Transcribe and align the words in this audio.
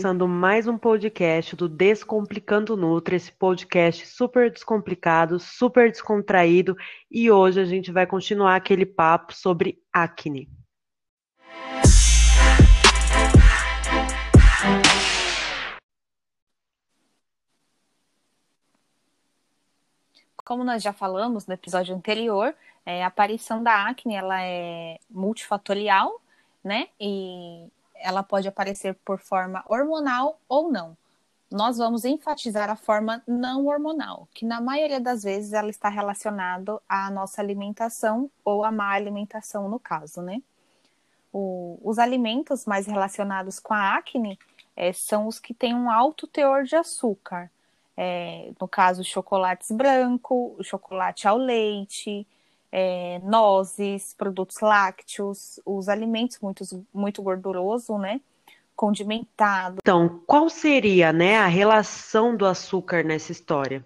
começando 0.00 0.26
mais 0.26 0.66
um 0.66 0.78
podcast 0.78 1.54
do 1.54 1.68
Descomplicando 1.68 2.74
Nutri, 2.74 3.16
esse 3.16 3.30
podcast 3.30 4.06
super 4.06 4.50
descomplicado, 4.50 5.38
super 5.38 5.90
descontraído, 5.90 6.74
e 7.10 7.30
hoje 7.30 7.60
a 7.60 7.66
gente 7.66 7.92
vai 7.92 8.06
continuar 8.06 8.56
aquele 8.56 8.86
papo 8.86 9.34
sobre 9.34 9.78
acne. 9.92 10.48
Como 20.42 20.64
nós 20.64 20.82
já 20.82 20.94
falamos 20.94 21.46
no 21.46 21.52
episódio 21.52 21.94
anterior, 21.94 22.54
é, 22.86 23.04
a 23.04 23.08
aparição 23.08 23.62
da 23.62 23.86
acne 23.86 24.14
ela 24.14 24.42
é 24.42 24.98
multifatorial, 25.10 26.22
né? 26.64 26.88
E 26.98 27.68
ela 28.00 28.22
pode 28.22 28.48
aparecer 28.48 28.94
por 29.04 29.18
forma 29.18 29.64
hormonal 29.68 30.40
ou 30.48 30.70
não. 30.70 30.96
Nós 31.50 31.78
vamos 31.78 32.04
enfatizar 32.04 32.70
a 32.70 32.76
forma 32.76 33.22
não 33.26 33.66
hormonal, 33.66 34.28
que 34.32 34.44
na 34.44 34.60
maioria 34.60 35.00
das 35.00 35.24
vezes 35.24 35.52
ela 35.52 35.68
está 35.68 35.88
relacionada 35.88 36.80
à 36.88 37.10
nossa 37.10 37.40
alimentação 37.40 38.30
ou 38.44 38.64
à 38.64 38.70
má 38.70 38.92
alimentação, 38.92 39.68
no 39.68 39.80
caso, 39.80 40.22
né? 40.22 40.40
O, 41.32 41.78
os 41.82 41.98
alimentos 41.98 42.66
mais 42.66 42.86
relacionados 42.86 43.58
com 43.58 43.74
a 43.74 43.96
acne 43.96 44.38
é, 44.76 44.92
são 44.92 45.26
os 45.26 45.38
que 45.38 45.52
têm 45.52 45.74
um 45.74 45.90
alto 45.90 46.26
teor 46.26 46.64
de 46.64 46.76
açúcar. 46.76 47.50
É, 47.96 48.52
no 48.60 48.68
caso, 48.68 49.04
chocolates 49.04 49.70
branco, 49.70 50.56
chocolate 50.62 51.26
ao 51.26 51.36
leite, 51.36 52.26
é, 52.72 53.20
nozes, 53.22 54.14
produtos 54.16 54.60
lácteos, 54.60 55.60
os 55.64 55.88
alimentos 55.88 56.38
muito, 56.40 56.64
muito 56.92 57.22
gordurosos, 57.22 57.98
né? 58.00 58.20
Condimentado. 58.76 59.76
Então, 59.82 60.22
qual 60.26 60.48
seria, 60.48 61.12
né, 61.12 61.36
a 61.36 61.46
relação 61.46 62.34
do 62.34 62.46
açúcar 62.46 63.04
nessa 63.04 63.30
história? 63.30 63.84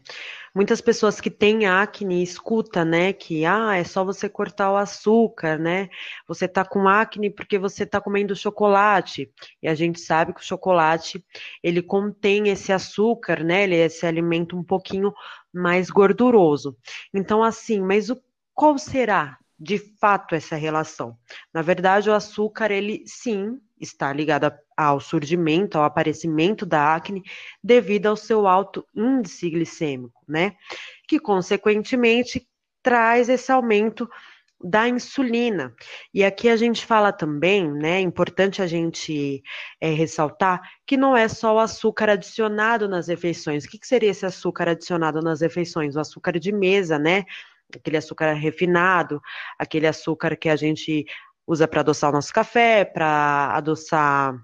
Muitas 0.55 0.81
pessoas 0.81 1.21
que 1.21 1.31
têm 1.31 1.67
acne 1.67 2.23
escuta, 2.23 2.85
né, 2.85 3.13
que 3.13 3.45
ah, 3.45 3.75
é 3.75 3.83
só 3.83 4.05
você 4.05 4.29
cortar 4.29 4.71
o 4.71 4.77
açúcar, 4.77 5.59
né? 5.59 5.89
Você 6.29 6.47
tá 6.47 6.65
com 6.65 6.87
acne 6.87 7.29
porque 7.29 7.59
você 7.59 7.85
tá 7.85 8.01
comendo 8.01 8.37
chocolate. 8.37 9.29
E 9.61 9.67
a 9.67 9.75
gente 9.75 9.99
sabe 9.99 10.33
que 10.33 10.41
o 10.41 10.45
chocolate, 10.45 11.25
ele 11.61 11.83
contém 11.83 12.51
esse 12.51 12.73
açúcar, 12.73 13.43
né? 13.43 13.65
Ele 13.65 13.75
é 13.75 13.87
esse 13.87 14.07
alimento 14.07 14.57
um 14.57 14.63
pouquinho 14.63 15.13
mais 15.53 15.91
gorduroso. 15.91 16.77
Então, 17.13 17.43
assim, 17.43 17.81
mas 17.81 18.09
o 18.09 18.23
qual 18.55 18.79
será 18.79 19.39
de 19.59 19.79
fato 19.79 20.35
essa 20.35 20.57
relação? 20.57 21.17
Na 21.53 21.63
verdade, 21.63 22.09
o 22.09 22.15
açúcar, 22.15 22.71
ele 22.71 23.03
sim 23.07 23.59
está 23.81 24.13
ligado 24.13 24.53
ao 24.77 25.01
surgimento, 25.01 25.79
ao 25.79 25.85
aparecimento 25.85 26.65
da 26.65 26.95
acne, 26.95 27.23
devido 27.63 28.07
ao 28.07 28.17
seu 28.17 28.47
alto 28.47 28.87
índice 28.95 29.51
glicêmico, 29.51 30.23
né? 30.27 30.57
Que, 31.07 31.19
consequentemente, 31.19 32.47
traz 32.83 33.29
esse 33.29 33.51
aumento 33.53 34.09
da 34.63 34.89
insulina. 34.89 35.75
E 36.13 36.25
aqui 36.25 36.49
a 36.49 36.57
gente 36.57 36.87
fala 36.87 37.13
também, 37.13 37.71
né? 37.71 37.99
É 37.99 38.01
importante 38.01 38.63
a 38.63 38.67
gente 38.67 39.43
é, 39.81 39.91
ressaltar 39.91 40.63
que 40.87 40.97
não 40.97 41.17
é 41.17 41.29
só 41.29 41.55
o 41.55 41.59
açúcar 41.59 42.11
adicionado 42.11 42.89
nas 42.89 43.09
refeições. 43.09 43.65
O 43.65 43.69
que, 43.69 43.79
que 43.79 43.87
seria 43.87 44.11
esse 44.11 44.25
açúcar 44.25 44.69
adicionado 44.69 45.21
nas 45.21 45.43
refeições? 45.43 45.97
O 45.97 46.01
açúcar 46.01 46.39
de 46.39 46.51
mesa, 46.53 46.99
né? 46.99 47.25
Aquele 47.75 47.97
açúcar 47.97 48.33
refinado, 48.35 49.21
aquele 49.59 49.87
açúcar 49.87 50.37
que 50.37 50.49
a 50.49 50.57
gente 50.57 51.05
usa 51.47 51.69
para 51.69 51.81
adoçar 51.81 52.11
o 52.11 52.13
nosso 52.13 52.33
café, 52.33 52.85
para 52.85 53.55
adoçar 53.55 54.35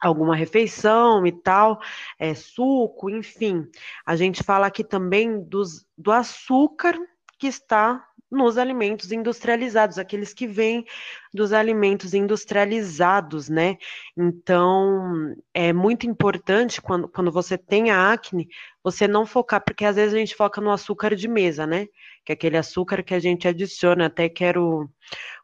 alguma 0.00 0.34
refeição 0.34 1.24
e 1.26 1.32
tal, 1.32 1.80
é, 2.18 2.34
suco, 2.34 3.08
enfim. 3.08 3.68
A 4.04 4.16
gente 4.16 4.42
fala 4.42 4.66
aqui 4.66 4.82
também 4.82 5.42
dos, 5.42 5.86
do 5.96 6.10
açúcar 6.10 6.98
que 7.42 7.48
está 7.48 8.06
nos 8.30 8.56
alimentos 8.56 9.10
industrializados, 9.10 9.98
aqueles 9.98 10.32
que 10.32 10.46
vêm 10.46 10.86
dos 11.34 11.52
alimentos 11.52 12.14
industrializados, 12.14 13.48
né? 13.48 13.78
Então, 14.16 15.34
é 15.52 15.72
muito 15.72 16.06
importante 16.06 16.80
quando, 16.80 17.08
quando 17.08 17.32
você 17.32 17.58
tem 17.58 17.90
a 17.90 18.12
acne, 18.12 18.46
você 18.80 19.08
não 19.08 19.26
focar, 19.26 19.60
porque 19.60 19.84
às 19.84 19.96
vezes 19.96 20.14
a 20.14 20.18
gente 20.18 20.36
foca 20.36 20.60
no 20.60 20.70
açúcar 20.70 21.16
de 21.16 21.26
mesa, 21.26 21.66
né? 21.66 21.88
Que 22.24 22.30
é 22.30 22.34
aquele 22.34 22.56
açúcar 22.56 23.02
que 23.02 23.12
a 23.12 23.18
gente 23.18 23.48
adiciona. 23.48 24.06
Até 24.06 24.28
quero 24.28 24.88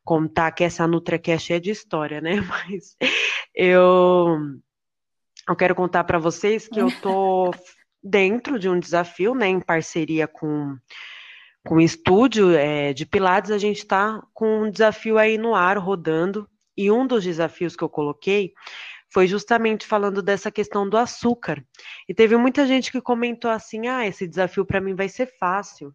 contar 0.04 0.52
que 0.52 0.62
essa 0.62 0.86
NutraCast 0.86 1.54
é 1.54 1.58
de 1.58 1.72
história, 1.72 2.20
né? 2.20 2.36
Mas 2.46 2.96
eu, 3.52 4.38
eu 5.48 5.56
quero 5.56 5.74
contar 5.74 6.04
para 6.04 6.20
vocês 6.20 6.68
que 6.68 6.80
eu 6.80 6.92
tô 7.00 7.50
dentro 8.00 8.56
de 8.56 8.68
um 8.68 8.78
desafio, 8.78 9.34
né? 9.34 9.48
Em 9.48 9.60
parceria 9.60 10.28
com 10.28 10.78
com 11.66 11.76
o 11.76 11.80
estúdio 11.80 12.50
é, 12.52 12.92
de 12.92 13.04
Pilates, 13.04 13.50
a 13.50 13.58
gente 13.58 13.78
está 13.78 14.22
com 14.32 14.62
um 14.62 14.70
desafio 14.70 15.18
aí 15.18 15.36
no 15.36 15.54
ar, 15.54 15.76
rodando, 15.78 16.48
e 16.76 16.90
um 16.90 17.06
dos 17.06 17.24
desafios 17.24 17.74
que 17.74 17.82
eu 17.82 17.88
coloquei 17.88 18.52
foi 19.12 19.26
justamente 19.26 19.86
falando 19.86 20.22
dessa 20.22 20.50
questão 20.50 20.88
do 20.88 20.96
açúcar. 20.96 21.64
E 22.08 22.14
teve 22.14 22.36
muita 22.36 22.66
gente 22.66 22.92
que 22.92 23.00
comentou 23.00 23.50
assim: 23.50 23.88
ah, 23.88 24.06
esse 24.06 24.28
desafio 24.28 24.64
para 24.64 24.80
mim 24.80 24.94
vai 24.94 25.08
ser 25.08 25.26
fácil. 25.38 25.94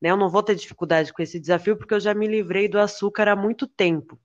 Né? 0.00 0.10
Eu 0.10 0.16
não 0.16 0.28
vou 0.28 0.42
ter 0.42 0.54
dificuldade 0.54 1.12
com 1.12 1.22
esse 1.22 1.38
desafio 1.38 1.76
porque 1.76 1.94
eu 1.94 2.00
já 2.00 2.14
me 2.14 2.26
livrei 2.26 2.68
do 2.68 2.78
açúcar 2.78 3.28
há 3.28 3.36
muito 3.36 3.66
tempo. 3.66 4.18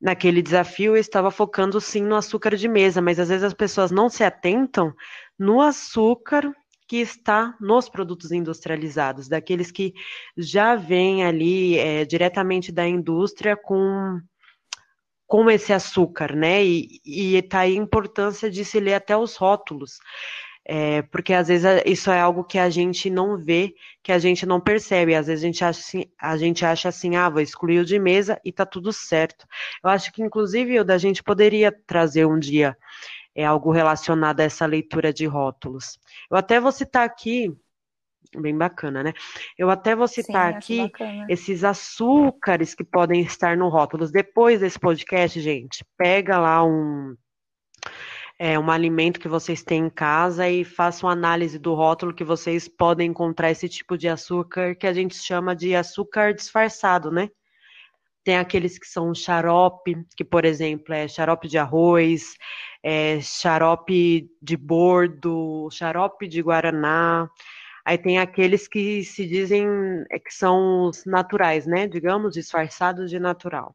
Naquele 0.00 0.40
desafio 0.40 0.94
eu 0.94 1.00
estava 1.00 1.30
focando 1.30 1.80
sim 1.80 2.02
no 2.02 2.14
açúcar 2.14 2.54
de 2.54 2.68
mesa, 2.68 3.02
mas 3.02 3.18
às 3.18 3.28
vezes 3.28 3.42
as 3.42 3.54
pessoas 3.54 3.90
não 3.90 4.08
se 4.08 4.22
atentam 4.22 4.94
no 5.38 5.60
açúcar 5.60 6.54
que 6.88 6.96
está 6.96 7.54
nos 7.60 7.86
produtos 7.88 8.32
industrializados, 8.32 9.28
daqueles 9.28 9.70
que 9.70 9.92
já 10.34 10.74
vêm 10.74 11.22
ali 11.22 11.78
é, 11.78 12.06
diretamente 12.06 12.72
da 12.72 12.88
indústria 12.88 13.54
com, 13.54 14.18
com 15.26 15.50
esse 15.50 15.70
açúcar, 15.70 16.34
né? 16.34 16.64
E, 16.64 17.36
está 17.36 17.60
aí 17.60 17.74
a 17.74 17.80
importância 17.80 18.50
de 18.50 18.64
se 18.64 18.80
ler 18.80 18.94
até 18.94 19.14
os 19.14 19.36
rótulos. 19.36 19.98
É, 20.70 21.00
porque 21.02 21.32
às 21.32 21.48
vezes 21.48 21.66
isso 21.86 22.10
é 22.10 22.20
algo 22.20 22.44
que 22.44 22.58
a 22.58 22.68
gente 22.68 23.08
não 23.08 23.38
vê, 23.38 23.74
que 24.02 24.12
a 24.12 24.18
gente 24.18 24.46
não 24.46 24.60
percebe. 24.60 25.14
Às 25.14 25.26
vezes 25.26 25.44
a 25.44 25.46
gente 25.46 25.64
acha 25.64 25.80
assim, 25.80 26.04
a 26.18 26.36
gente 26.38 26.64
acha 26.64 26.88
assim 26.88 27.16
ah, 27.16 27.28
vou 27.28 27.40
excluir 27.42 27.80
o 27.80 27.84
de 27.84 27.98
mesa 27.98 28.40
e 28.44 28.50
tá 28.50 28.64
tudo 28.64 28.92
certo. 28.92 29.46
Eu 29.84 29.90
acho 29.90 30.10
que, 30.12 30.22
inclusive, 30.22 30.80
o 30.80 30.84
da 30.84 30.96
gente 30.96 31.22
poderia 31.22 31.70
trazer 31.86 32.26
um 32.26 32.38
dia 32.38 32.76
é 33.38 33.44
algo 33.44 33.70
relacionado 33.70 34.40
a 34.40 34.42
essa 34.42 34.66
leitura 34.66 35.12
de 35.12 35.24
rótulos. 35.24 35.96
Eu 36.28 36.36
até 36.36 36.58
vou 36.58 36.72
citar 36.72 37.06
aqui, 37.06 37.56
bem 38.36 38.58
bacana, 38.58 39.00
né? 39.00 39.12
Eu 39.56 39.70
até 39.70 39.94
vou 39.94 40.08
citar 40.08 40.60
Sim, 40.60 40.82
aqui 40.82 40.92
esses 41.28 41.62
açúcares 41.62 42.74
que 42.74 42.82
podem 42.82 43.20
estar 43.20 43.56
no 43.56 43.68
rótulos. 43.68 44.10
Depois 44.10 44.58
desse 44.58 44.76
podcast, 44.76 45.40
gente, 45.40 45.84
pega 45.96 46.36
lá 46.36 46.64
um 46.64 47.14
é, 48.40 48.58
um 48.58 48.72
alimento 48.72 49.20
que 49.20 49.28
vocês 49.28 49.62
têm 49.62 49.86
em 49.86 49.90
casa 49.90 50.48
e 50.48 50.64
façam 50.64 51.08
análise 51.08 51.60
do 51.60 51.74
rótulo 51.74 52.12
que 52.12 52.24
vocês 52.24 52.66
podem 52.66 53.10
encontrar 53.10 53.52
esse 53.52 53.68
tipo 53.68 53.96
de 53.96 54.08
açúcar 54.08 54.74
que 54.74 54.86
a 54.86 54.92
gente 54.92 55.14
chama 55.14 55.54
de 55.54 55.76
açúcar 55.76 56.34
disfarçado, 56.34 57.12
né? 57.12 57.30
Tem 58.28 58.36
aqueles 58.36 58.78
que 58.78 58.86
são 58.86 59.14
xarope, 59.14 60.04
que, 60.14 60.22
por 60.22 60.44
exemplo, 60.44 60.92
é 60.92 61.08
xarope 61.08 61.48
de 61.48 61.56
arroz, 61.56 62.36
é 62.82 63.18
xarope 63.22 64.28
de 64.42 64.54
bordo, 64.54 65.66
xarope 65.72 66.28
de 66.28 66.42
guaraná. 66.42 67.26
Aí 67.82 67.96
tem 67.96 68.18
aqueles 68.18 68.68
que 68.68 69.02
se 69.02 69.26
dizem 69.26 69.66
é, 70.12 70.18
que 70.18 70.30
são 70.30 70.88
os 70.88 71.06
naturais, 71.06 71.66
né? 71.66 71.86
Digamos, 71.86 72.34
disfarçados 72.34 73.08
de 73.08 73.18
natural. 73.18 73.74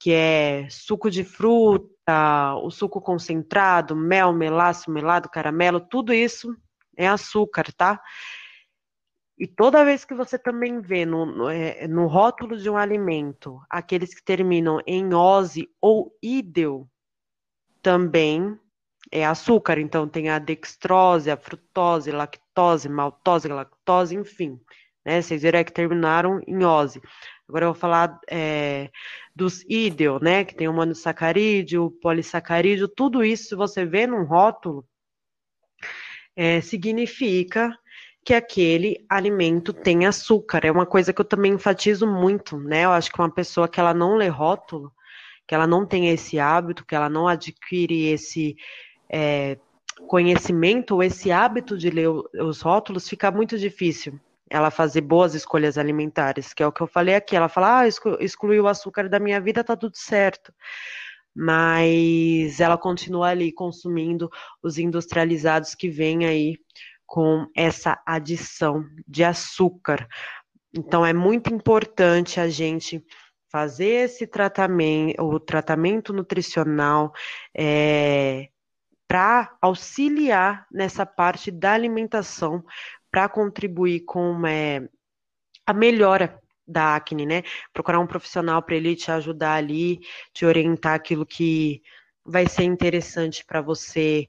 Que 0.00 0.12
é 0.14 0.66
suco 0.70 1.10
de 1.10 1.22
fruta, 1.22 2.54
o 2.62 2.70
suco 2.70 3.02
concentrado, 3.02 3.94
mel, 3.94 4.32
melaço, 4.32 4.90
melado, 4.90 5.28
caramelo, 5.28 5.78
tudo 5.78 6.14
isso 6.14 6.56
é 6.96 7.06
açúcar, 7.06 7.66
tá? 7.76 8.00
E 9.38 9.46
toda 9.46 9.84
vez 9.84 10.04
que 10.04 10.14
você 10.14 10.36
também 10.36 10.80
vê 10.80 11.06
no, 11.06 11.24
no, 11.24 11.48
é, 11.48 11.86
no, 11.86 12.06
rótulo 12.08 12.56
de 12.56 12.68
um 12.68 12.76
alimento 12.76 13.60
aqueles 13.70 14.12
que 14.12 14.22
terminam 14.22 14.80
em 14.84 15.14
ose 15.14 15.68
ou 15.80 16.12
ídeo, 16.20 16.90
também 17.80 18.58
é 19.12 19.24
açúcar. 19.24 19.78
Então 19.78 20.08
tem 20.08 20.28
a 20.28 20.40
dextrose, 20.40 21.30
a 21.30 21.36
frutose, 21.36 22.10
lactose, 22.10 22.88
maltose, 22.88 23.46
lactose, 23.46 24.16
enfim. 24.16 24.60
Né? 25.04 25.22
Vocês 25.22 25.42
viram 25.42 25.62
que 25.62 25.72
terminaram 25.72 26.40
em 26.44 26.64
ose. 26.64 27.00
Agora 27.48 27.66
eu 27.66 27.72
vou 27.72 27.80
falar 27.80 28.20
é, 28.28 28.90
dos 29.34 29.64
ídeo, 29.68 30.18
né? 30.20 30.44
Que 30.44 30.54
tem 30.54 30.68
o 30.68 30.72
monossacarídeo, 30.72 31.92
polissacarídeo, 32.02 32.88
tudo 32.88 33.24
isso, 33.24 33.50
se 33.50 33.54
você 33.54 33.86
vê 33.86 34.06
num 34.06 34.24
rótulo, 34.24 34.84
é, 36.36 36.60
significa 36.60 37.72
que 38.24 38.34
aquele 38.34 39.04
alimento 39.08 39.72
tem 39.72 40.06
açúcar. 40.06 40.64
É 40.64 40.70
uma 40.70 40.86
coisa 40.86 41.12
que 41.12 41.20
eu 41.20 41.24
também 41.24 41.54
enfatizo 41.54 42.06
muito, 42.06 42.58
né? 42.58 42.84
Eu 42.84 42.92
acho 42.92 43.10
que 43.10 43.18
uma 43.18 43.30
pessoa 43.30 43.68
que 43.68 43.80
ela 43.80 43.94
não 43.94 44.16
lê 44.16 44.28
rótulo, 44.28 44.92
que 45.46 45.54
ela 45.54 45.66
não 45.66 45.86
tem 45.86 46.10
esse 46.10 46.38
hábito, 46.38 46.84
que 46.84 46.94
ela 46.94 47.08
não 47.08 47.26
adquire 47.26 48.08
esse 48.08 48.56
é, 49.08 49.56
conhecimento 50.06 50.94
ou 50.94 51.02
esse 51.02 51.32
hábito 51.32 51.76
de 51.76 51.90
ler 51.90 52.08
os 52.08 52.60
rótulos, 52.60 53.08
fica 53.08 53.30
muito 53.30 53.58
difícil 53.58 54.20
ela 54.50 54.70
fazer 54.70 55.02
boas 55.02 55.34
escolhas 55.34 55.76
alimentares, 55.76 56.54
que 56.54 56.62
é 56.62 56.66
o 56.66 56.72
que 56.72 56.80
eu 56.80 56.86
falei 56.86 57.14
aqui. 57.14 57.36
Ela 57.36 57.48
fala, 57.48 57.80
ah, 57.80 57.88
excluiu 58.20 58.64
o 58.64 58.68
açúcar 58.68 59.08
da 59.08 59.18
minha 59.18 59.40
vida, 59.40 59.62
tá 59.62 59.76
tudo 59.76 59.96
certo. 59.96 60.52
Mas 61.34 62.58
ela 62.60 62.76
continua 62.78 63.28
ali 63.28 63.52
consumindo 63.52 64.30
os 64.62 64.78
industrializados 64.78 65.74
que 65.74 65.88
vêm 65.88 66.26
aí 66.26 66.56
com 67.08 67.50
essa 67.56 67.98
adição 68.04 68.84
de 69.06 69.24
açúcar. 69.24 70.06
Então 70.76 71.04
é 71.04 71.14
muito 71.14 71.52
importante 71.52 72.38
a 72.38 72.50
gente 72.50 73.02
fazer 73.50 74.04
esse 74.04 74.26
tratamento, 74.26 75.22
o 75.22 75.40
tratamento 75.40 76.12
nutricional 76.12 77.10
é, 77.56 78.50
para 79.08 79.56
auxiliar 79.62 80.66
nessa 80.70 81.06
parte 81.06 81.50
da 81.50 81.72
alimentação, 81.72 82.62
para 83.10 83.26
contribuir 83.26 84.00
com 84.00 84.46
é, 84.46 84.86
a 85.66 85.72
melhora 85.72 86.38
da 86.66 86.94
acne, 86.94 87.24
né? 87.24 87.42
Procurar 87.72 88.00
um 88.00 88.06
profissional 88.06 88.62
para 88.62 88.76
ele 88.76 88.94
te 88.94 89.10
ajudar 89.10 89.54
ali, 89.54 90.00
te 90.34 90.44
orientar 90.44 90.92
aquilo 90.92 91.24
que 91.24 91.80
vai 92.22 92.46
ser 92.46 92.64
interessante 92.64 93.42
para 93.46 93.62
você 93.62 94.28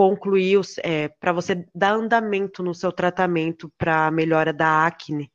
concluir, 0.00 0.58
é, 0.82 1.08
para 1.08 1.30
você 1.30 1.62
dar 1.74 1.92
andamento 1.92 2.62
no 2.62 2.74
seu 2.74 2.90
tratamento 2.90 3.70
para 3.76 4.10
melhora 4.10 4.50
da 4.50 4.86
acne, 4.86 5.30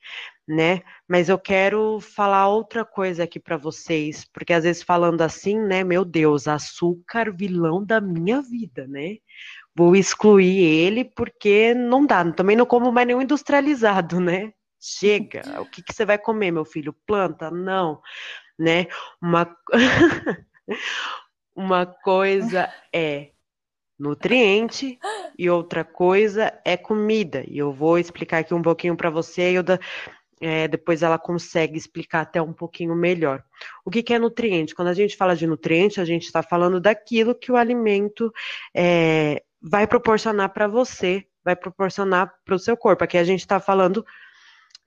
né? 0.47 0.81
Mas 1.07 1.29
eu 1.29 1.37
quero 1.37 1.99
falar 1.99 2.47
outra 2.47 2.83
coisa 2.83 3.25
aqui 3.25 3.39
para 3.39 3.57
vocês, 3.57 4.25
porque 4.33 4.51
às 4.51 4.63
vezes 4.63 4.81
falando 4.81 5.21
assim, 5.21 5.59
né, 5.59 5.83
meu 5.83 6.03
Deus, 6.03 6.47
açúcar 6.47 7.31
vilão 7.31 7.85
da 7.85 8.01
minha 8.01 8.41
vida, 8.41 8.87
né? 8.87 9.17
Vou 9.75 9.95
excluir 9.95 10.63
ele 10.63 11.05
porque 11.05 11.75
não 11.75 12.03
dá, 12.03 12.31
também 12.31 12.55
não 12.55 12.65
como 12.65 12.91
mais 12.91 13.05
nenhum 13.05 13.21
industrializado, 13.21 14.19
né? 14.19 14.51
Chega. 14.81 15.61
O 15.61 15.69
que, 15.69 15.83
que 15.83 15.93
você 15.93 16.03
vai 16.03 16.17
comer, 16.17 16.49
meu 16.49 16.65
filho? 16.65 16.91
Planta? 17.05 17.51
Não, 17.51 18.01
né? 18.57 18.87
Uma 19.21 19.55
uma 21.55 21.85
coisa 21.85 22.67
é 22.91 23.34
nutriente 23.97 24.99
e 25.37 25.49
outra 25.49 25.83
coisa 25.83 26.53
é 26.63 26.75
comida. 26.77 27.43
E 27.47 27.57
eu 27.57 27.71
vou 27.71 27.97
explicar 27.97 28.39
aqui 28.39 28.53
um 28.53 28.61
pouquinho 28.61 28.95
para 28.95 29.09
você 29.09 29.51
e 29.51 29.55
eu 29.55 29.63
da, 29.63 29.79
é, 30.41 30.67
depois 30.67 31.01
ela 31.01 31.17
consegue 31.17 31.77
explicar 31.77 32.21
até 32.21 32.41
um 32.41 32.53
pouquinho 32.53 32.95
melhor. 32.95 33.43
O 33.83 33.89
que, 33.89 34.03
que 34.03 34.13
é 34.13 34.19
nutriente? 34.19 34.75
Quando 34.75 34.89
a 34.89 34.93
gente 34.93 35.15
fala 35.15 35.35
de 35.35 35.47
nutriente, 35.47 36.01
a 36.01 36.05
gente 36.05 36.25
está 36.25 36.43
falando 36.43 36.79
daquilo 36.79 37.35
que 37.35 37.51
o 37.51 37.55
alimento 37.55 38.31
é, 38.75 39.43
vai 39.61 39.87
proporcionar 39.87 40.49
para 40.49 40.67
você, 40.67 41.25
vai 41.43 41.55
proporcionar 41.55 42.33
para 42.43 42.55
o 42.55 42.59
seu 42.59 42.75
corpo. 42.75 43.03
Aqui 43.03 43.17
a 43.17 43.23
gente 43.23 43.39
está 43.39 43.59
falando 43.59 44.05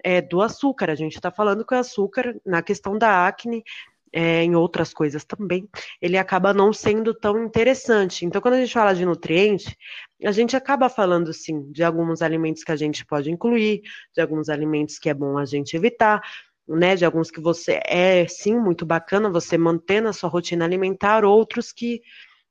é, 0.04 0.20
do 0.20 0.42
açúcar, 0.42 0.90
a 0.90 0.94
gente 0.94 1.16
está 1.16 1.30
falando 1.30 1.64
que 1.64 1.74
o 1.74 1.78
açúcar, 1.78 2.38
na 2.44 2.62
questão 2.62 2.96
da 2.98 3.26
acne, 3.26 3.64
é, 4.12 4.42
em 4.42 4.54
outras 4.54 4.92
coisas 4.92 5.24
também, 5.24 5.68
ele 6.00 6.16
acaba 6.16 6.54
não 6.54 6.72
sendo 6.72 7.14
tão 7.14 7.44
interessante. 7.44 8.24
Então, 8.24 8.40
quando 8.40 8.54
a 8.54 8.60
gente 8.60 8.72
fala 8.72 8.94
de 8.94 9.04
nutriente, 9.04 9.76
a 10.24 10.32
gente 10.32 10.56
acaba 10.56 10.88
falando, 10.88 11.32
sim, 11.32 11.70
de 11.72 11.82
alguns 11.84 12.22
alimentos 12.22 12.64
que 12.64 12.72
a 12.72 12.76
gente 12.76 13.04
pode 13.04 13.30
incluir, 13.30 13.82
de 14.14 14.20
alguns 14.20 14.48
alimentos 14.48 14.98
que 14.98 15.08
é 15.08 15.14
bom 15.14 15.38
a 15.38 15.44
gente 15.44 15.76
evitar, 15.76 16.20
né, 16.68 16.94
de 16.96 17.04
alguns 17.04 17.30
que 17.30 17.40
você 17.40 17.80
é, 17.86 18.26
sim, 18.28 18.56
muito 18.58 18.84
bacana 18.84 19.30
você 19.30 19.56
manter 19.56 20.02
na 20.02 20.12
sua 20.12 20.28
rotina 20.28 20.64
alimentar, 20.64 21.24
outros 21.24 21.72
que 21.72 22.02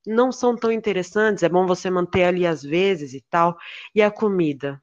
não 0.06 0.32
são 0.32 0.56
tão 0.56 0.72
interessantes, 0.72 1.44
é 1.44 1.50
bom 1.50 1.68
você 1.68 1.90
manter 1.90 2.24
ali 2.24 2.48
às 2.48 2.64
vezes 2.64 3.14
e 3.14 3.22
tal. 3.30 3.58
E 3.94 4.02
a 4.02 4.10
comida? 4.10 4.82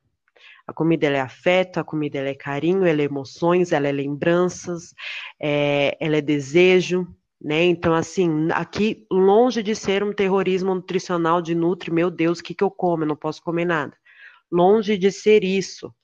A 0.67 0.73
comida 0.73 1.07
ela 1.07 1.19
é 1.19 1.21
afeto, 1.21 1.79
a 1.79 1.85
comida 1.85 2.19
ela 2.19 2.29
é 2.29 2.35
carinho, 2.35 2.85
ela 2.85 3.03
é 3.03 3.05
emoções, 3.05 3.73
ela 3.73 3.87
é 3.87 3.93
lembranças, 3.93 4.95
é, 5.41 5.97
ela 6.01 6.17
é 6.17 6.21
desejo, 6.23 7.07
né? 7.41 7.65
Então, 7.65 7.93
assim, 7.93 8.49
aqui, 8.53 9.07
longe 9.11 9.63
de 9.63 9.75
ser 9.75 10.03
um 10.03 10.13
terrorismo 10.13 10.75
nutricional 10.75 11.43
de 11.43 11.55
nutri, 11.55 11.93
meu 11.93 12.11
Deus, 12.11 12.39
o 12.39 12.43
que, 12.43 12.55
que 12.55 12.65
eu 12.65 12.71
como? 12.71 13.03
Eu 13.03 13.09
não 13.09 13.17
posso 13.17 13.43
comer 13.43 13.67
nada. 13.67 13.95
Longe 14.51 14.97
de 14.97 15.13
ser 15.13 15.45
isso, 15.45 15.95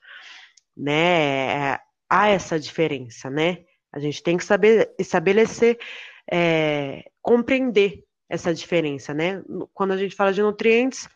né? 0.77 1.79
Há 2.07 2.27
essa 2.27 2.59
diferença, 2.59 3.29
né? 3.29 3.63
A 3.91 3.99
gente 3.99 4.21
tem 4.21 4.37
que 4.37 4.43
saber 4.43 4.93
estabelecer, 4.99 5.79
é, 6.31 7.03
compreender 7.21 8.03
essa 8.29 8.53
diferença, 8.53 9.13
né? 9.13 9.41
Quando 9.73 9.91
a 9.91 9.97
gente 9.97 10.15
fala 10.15 10.31
de 10.31 10.41
nutrientes, 10.41 11.09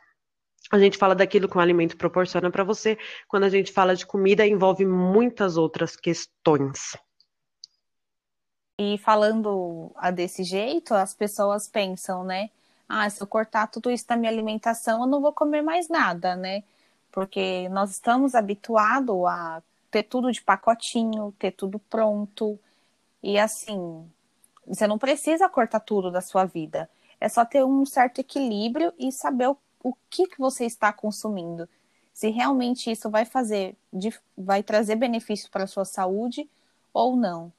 a 0.71 0.79
gente 0.79 0.97
fala 0.97 1.13
daquilo 1.13 1.47
que 1.47 1.57
o 1.57 1.61
alimento 1.61 1.95
proporciona 1.97 2.49
para 2.49 2.63
você. 2.63 2.97
Quando 3.27 3.43
a 3.43 3.49
gente 3.49 3.71
fala 3.71 3.95
de 3.95 4.05
comida, 4.05 4.45
envolve 4.45 4.85
muitas 4.85 5.57
outras 5.57 5.95
questões. 5.95 6.97
E 8.77 8.97
falando 8.97 9.93
desse 10.13 10.43
jeito, 10.43 10.93
as 10.93 11.13
pessoas 11.13 11.67
pensam, 11.67 12.23
né? 12.23 12.49
Ah, 12.89 13.09
se 13.09 13.21
eu 13.21 13.27
cortar 13.27 13.67
tudo 13.67 13.89
isso 13.89 14.07
da 14.07 14.17
minha 14.17 14.31
alimentação, 14.31 15.01
eu 15.01 15.07
não 15.07 15.21
vou 15.21 15.33
comer 15.33 15.61
mais 15.61 15.87
nada, 15.87 16.35
né? 16.35 16.63
Porque 17.11 17.69
nós 17.69 17.91
estamos 17.91 18.35
habituados 18.35 19.25
a 19.25 19.63
ter 19.89 20.03
tudo 20.03 20.31
de 20.31 20.41
pacotinho, 20.41 21.33
ter 21.39 21.51
tudo 21.51 21.79
pronto. 21.79 22.59
E 23.23 23.39
assim, 23.39 24.05
você 24.67 24.85
não 24.85 24.97
precisa 24.97 25.47
cortar 25.47 25.79
tudo 25.79 26.11
da 26.11 26.21
sua 26.21 26.43
vida. 26.45 26.89
É 27.19 27.29
só 27.29 27.45
ter 27.45 27.63
um 27.63 27.85
certo 27.85 28.19
equilíbrio 28.19 28.93
e 28.99 29.11
saber 29.11 29.47
o 29.47 29.57
o 29.85 29.93
que, 30.09 30.25
que 30.25 30.39
você 30.39 30.65
está 30.65 30.91
consumindo. 30.91 31.69
Se 32.11 32.29
realmente 32.29 32.89
isso 32.89 33.07
vai 33.07 33.23
fazer, 33.23 33.77
vai 34.35 34.63
trazer 34.63 34.95
benefício 34.95 35.47
para 35.51 35.65
a 35.65 35.67
sua 35.67 35.85
saúde 35.85 36.49
ou 36.91 37.15
não. 37.15 37.53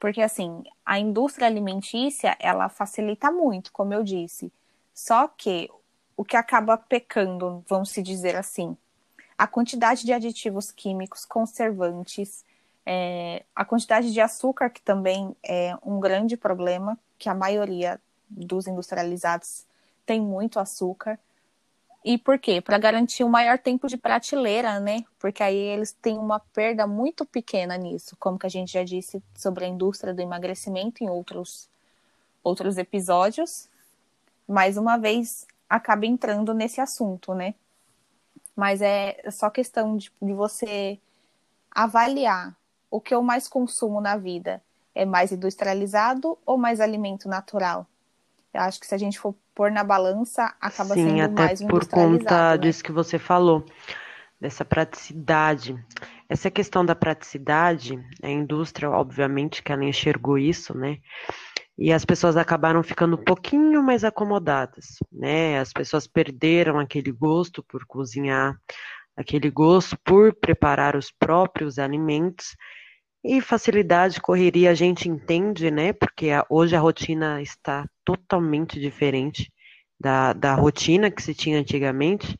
Porque 0.00 0.22
assim, 0.22 0.64
a 0.86 0.98
indústria 0.98 1.46
alimentícia, 1.46 2.34
ela 2.40 2.70
facilita 2.70 3.30
muito, 3.30 3.70
como 3.70 3.92
eu 3.92 4.02
disse. 4.02 4.50
Só 4.94 5.28
que 5.28 5.68
o 6.16 6.24
que 6.24 6.38
acaba 6.38 6.78
pecando, 6.78 7.62
vamos 7.68 7.90
se 7.90 8.02
dizer 8.02 8.34
assim, 8.34 8.74
a 9.36 9.46
quantidade 9.46 10.06
de 10.06 10.12
aditivos 10.14 10.72
químicos, 10.72 11.26
conservantes, 11.26 12.46
é, 12.86 13.44
a 13.54 13.62
quantidade 13.62 14.10
de 14.10 14.22
açúcar, 14.22 14.70
que 14.70 14.80
também 14.80 15.36
é 15.44 15.76
um 15.84 16.00
grande 16.00 16.34
problema, 16.34 16.98
que 17.18 17.28
a 17.28 17.34
maioria 17.34 18.00
dos 18.26 18.66
industrializados 18.66 19.66
tem 20.06 20.18
muito 20.18 20.58
açúcar. 20.58 21.18
E 22.04 22.16
por 22.16 22.38
quê? 22.38 22.60
Para 22.60 22.78
garantir 22.78 23.24
um 23.24 23.28
maior 23.28 23.58
tempo 23.58 23.88
de 23.88 23.96
prateleira, 23.96 24.78
né? 24.80 25.04
Porque 25.18 25.42
aí 25.42 25.56
eles 25.56 25.92
têm 25.92 26.16
uma 26.18 26.38
perda 26.40 26.86
muito 26.86 27.26
pequena 27.26 27.76
nisso, 27.76 28.16
como 28.18 28.38
que 28.38 28.46
a 28.46 28.50
gente 28.50 28.72
já 28.72 28.84
disse 28.84 29.22
sobre 29.34 29.64
a 29.64 29.68
indústria 29.68 30.14
do 30.14 30.22
emagrecimento 30.22 31.02
em 31.02 31.10
outros, 31.10 31.68
outros 32.42 32.78
episódios. 32.78 33.68
Mais 34.48 34.76
uma 34.76 34.96
vez, 34.96 35.46
acaba 35.68 36.06
entrando 36.06 36.54
nesse 36.54 36.80
assunto, 36.80 37.34
né? 37.34 37.54
Mas 38.54 38.80
é 38.80 39.20
só 39.30 39.50
questão 39.50 39.96
de, 39.96 40.10
de 40.22 40.32
você 40.32 40.98
avaliar 41.70 42.56
o 42.90 43.00
que 43.00 43.14
eu 43.14 43.22
mais 43.22 43.48
consumo 43.48 44.00
na 44.00 44.16
vida. 44.16 44.62
É 44.94 45.04
mais 45.04 45.32
industrializado 45.32 46.38
ou 46.46 46.56
mais 46.56 46.80
alimento 46.80 47.28
natural? 47.28 47.86
Eu 48.52 48.62
acho 48.62 48.80
que 48.80 48.86
se 48.86 48.94
a 48.94 48.98
gente 48.98 49.18
for 49.18 49.34
pôr 49.54 49.70
na 49.70 49.84
balança, 49.84 50.54
acaba 50.60 50.94
Sim, 50.94 51.10
sendo 51.10 51.22
até 51.22 51.44
mais 51.44 51.62
por 51.62 51.86
conta 51.86 52.52
né? 52.52 52.58
disso 52.58 52.82
que 52.82 52.92
você 52.92 53.18
falou, 53.18 53.64
dessa 54.40 54.64
praticidade. 54.64 55.76
Essa 56.28 56.50
questão 56.50 56.84
da 56.84 56.94
praticidade, 56.94 57.98
a 58.22 58.28
indústria, 58.28 58.90
obviamente, 58.90 59.62
que 59.62 59.72
ela 59.72 59.84
enxergou 59.84 60.38
isso, 60.38 60.76
né? 60.76 60.98
E 61.76 61.92
as 61.92 62.04
pessoas 62.04 62.36
acabaram 62.36 62.82
ficando 62.82 63.16
um 63.16 63.24
pouquinho 63.24 63.82
mais 63.82 64.02
acomodadas, 64.02 64.96
né? 65.12 65.58
As 65.58 65.72
pessoas 65.72 66.06
perderam 66.06 66.78
aquele 66.78 67.12
gosto 67.12 67.62
por 67.62 67.84
cozinhar, 67.86 68.58
aquele 69.16 69.50
gosto 69.50 69.96
por 70.04 70.34
preparar 70.34 70.96
os 70.96 71.10
próprios 71.10 71.78
alimentos 71.78 72.56
e 73.24 73.40
facilidade, 73.40 74.20
correria, 74.20 74.70
a 74.70 74.74
gente 74.74 75.08
entende, 75.08 75.70
né? 75.70 75.92
Porque 75.92 76.28
hoje 76.48 76.76
a 76.76 76.80
rotina 76.80 77.42
está 77.42 77.84
totalmente 78.08 78.80
diferente 78.80 79.52
da, 80.00 80.32
da 80.32 80.54
rotina 80.54 81.10
que 81.10 81.22
se 81.22 81.34
tinha 81.34 81.58
antigamente. 81.60 82.38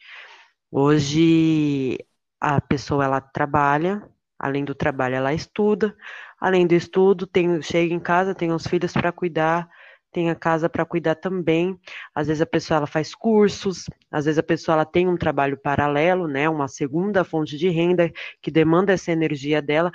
Hoje 0.70 1.98
a 2.40 2.58
pessoa 2.58 3.04
ela 3.04 3.20
trabalha, 3.20 4.02
além 4.38 4.64
do 4.64 4.74
trabalho 4.74 5.16
ela 5.16 5.34
estuda, 5.34 5.94
além 6.40 6.66
do 6.66 6.72
estudo 6.72 7.26
tem 7.26 7.60
chega 7.60 7.92
em 7.92 8.00
casa, 8.00 8.34
tem 8.34 8.50
os 8.50 8.66
filhos 8.66 8.94
para 8.94 9.12
cuidar, 9.12 9.68
tem 10.10 10.30
a 10.30 10.34
casa 10.34 10.70
para 10.70 10.86
cuidar 10.86 11.16
também. 11.16 11.78
Às 12.14 12.28
vezes 12.28 12.40
a 12.40 12.46
pessoa 12.46 12.78
ela 12.78 12.86
faz 12.86 13.14
cursos, 13.14 13.84
às 14.10 14.24
vezes 14.24 14.38
a 14.38 14.42
pessoa 14.42 14.74
ela 14.76 14.86
tem 14.86 15.06
um 15.06 15.18
trabalho 15.18 15.58
paralelo, 15.58 16.26
né, 16.26 16.48
uma 16.48 16.66
segunda 16.66 17.24
fonte 17.24 17.58
de 17.58 17.68
renda 17.68 18.10
que 18.40 18.50
demanda 18.50 18.94
essa 18.94 19.12
energia 19.12 19.60
dela 19.60 19.92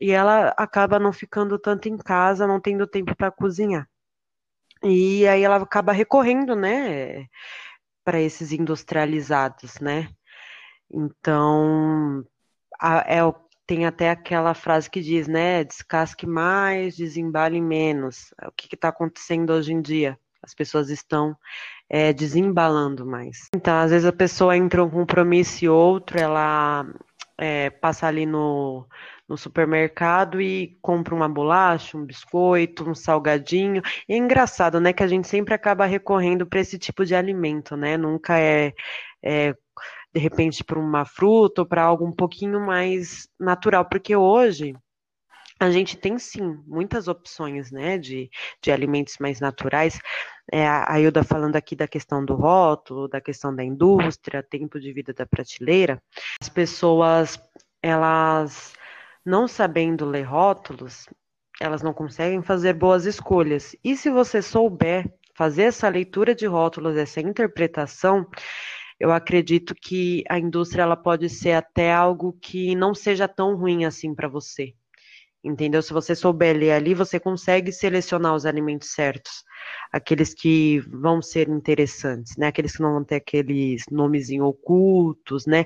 e 0.00 0.10
ela 0.10 0.54
acaba 0.56 0.98
não 0.98 1.12
ficando 1.12 1.58
tanto 1.58 1.86
em 1.86 1.98
casa, 1.98 2.46
não 2.46 2.58
tendo 2.58 2.86
tempo 2.86 3.14
para 3.14 3.30
cozinhar. 3.30 3.86
E 4.82 5.26
aí 5.28 5.42
ela 5.42 5.56
acaba 5.56 5.92
recorrendo, 5.92 6.56
né, 6.56 7.26
para 8.04 8.20
esses 8.20 8.52
industrializados, 8.52 9.78
né? 9.80 10.08
Então, 10.90 12.24
a, 12.80 12.98
é, 13.00 13.20
tem 13.66 13.86
até 13.86 14.10
aquela 14.10 14.54
frase 14.54 14.90
que 14.90 15.00
diz, 15.00 15.28
né? 15.28 15.64
Descasque 15.64 16.26
mais, 16.26 16.96
desembale 16.96 17.60
menos. 17.60 18.34
O 18.44 18.52
que 18.52 18.74
está 18.74 18.88
acontecendo 18.88 19.50
hoje 19.50 19.72
em 19.72 19.80
dia? 19.80 20.18
As 20.42 20.54
pessoas 20.54 20.90
estão 20.90 21.36
é, 21.88 22.12
desembalando 22.12 23.06
mais. 23.06 23.48
Então, 23.54 23.76
às 23.76 23.90
vezes 23.90 24.06
a 24.06 24.12
pessoa 24.12 24.56
entra 24.56 24.84
um 24.84 24.90
compromisso 24.90 25.64
e 25.64 25.68
outro, 25.68 26.18
ela 26.18 26.84
é, 27.38 27.70
passa 27.70 28.06
ali 28.08 28.26
no, 28.26 28.86
no 29.32 29.38
supermercado 29.38 30.42
e 30.42 30.76
compra 30.82 31.14
uma 31.14 31.28
bolacha, 31.28 31.96
um 31.96 32.04
biscoito, 32.04 32.88
um 32.88 32.94
salgadinho. 32.94 33.80
E 34.06 34.12
é 34.12 34.16
engraçado, 34.18 34.78
né, 34.78 34.92
que 34.92 35.02
a 35.02 35.08
gente 35.08 35.26
sempre 35.26 35.54
acaba 35.54 35.86
recorrendo 35.86 36.46
para 36.46 36.60
esse 36.60 36.78
tipo 36.78 37.02
de 37.04 37.14
alimento, 37.14 37.74
né? 37.74 37.96
Nunca 37.96 38.38
é, 38.38 38.74
é 39.24 39.54
de 40.14 40.20
repente 40.20 40.62
para 40.62 40.78
uma 40.78 41.06
fruta 41.06 41.62
ou 41.62 41.66
para 41.66 41.82
algo 41.82 42.06
um 42.06 42.12
pouquinho 42.12 42.60
mais 42.60 43.26
natural, 43.40 43.86
porque 43.88 44.14
hoje 44.14 44.74
a 45.58 45.70
gente 45.70 45.96
tem 45.96 46.18
sim 46.18 46.62
muitas 46.66 47.08
opções 47.08 47.70
né, 47.70 47.96
de, 47.96 48.28
de 48.60 48.70
alimentos 48.70 49.16
mais 49.18 49.40
naturais. 49.40 49.98
É, 50.52 50.66
a 50.66 51.00
Ilda 51.00 51.24
falando 51.24 51.56
aqui 51.56 51.74
da 51.74 51.88
questão 51.88 52.22
do 52.22 52.34
rótulo, 52.34 53.08
da 53.08 53.20
questão 53.20 53.54
da 53.54 53.64
indústria, 53.64 54.42
tempo 54.42 54.78
de 54.78 54.92
vida 54.92 55.14
da 55.14 55.24
prateleira. 55.24 56.02
As 56.42 56.50
pessoas, 56.50 57.40
elas 57.80 58.74
não 59.24 59.46
sabendo 59.46 60.04
ler 60.04 60.22
rótulos, 60.22 61.06
elas 61.60 61.82
não 61.82 61.92
conseguem 61.92 62.42
fazer 62.42 62.74
boas 62.74 63.06
escolhas. 63.06 63.76
E 63.84 63.96
se 63.96 64.10
você 64.10 64.42
souber 64.42 65.12
fazer 65.34 65.62
essa 65.62 65.88
leitura 65.88 66.34
de 66.34 66.46
rótulos, 66.46 66.96
essa 66.96 67.20
interpretação, 67.20 68.26
eu 68.98 69.12
acredito 69.12 69.74
que 69.74 70.22
a 70.28 70.38
indústria 70.38 70.82
ela 70.82 70.96
pode 70.96 71.28
ser 71.28 71.52
até 71.52 71.92
algo 71.92 72.36
que 72.40 72.74
não 72.74 72.94
seja 72.94 73.26
tão 73.26 73.56
ruim 73.56 73.84
assim 73.84 74.14
para 74.14 74.28
você. 74.28 74.74
Entendeu? 75.44 75.82
Se 75.82 75.92
você 75.92 76.14
souber 76.14 76.56
ler 76.56 76.70
ali, 76.70 76.94
você 76.94 77.18
consegue 77.18 77.72
selecionar 77.72 78.32
os 78.34 78.46
alimentos 78.46 78.92
certos, 78.92 79.42
aqueles 79.90 80.32
que 80.32 80.78
vão 80.88 81.20
ser 81.20 81.48
interessantes, 81.48 82.36
né? 82.36 82.46
Aqueles 82.46 82.76
que 82.76 82.82
não 82.82 82.92
vão 82.92 83.04
ter 83.04 83.16
aqueles 83.16 83.82
nomes 83.90 84.28
ocultos, 84.40 85.44
né? 85.44 85.64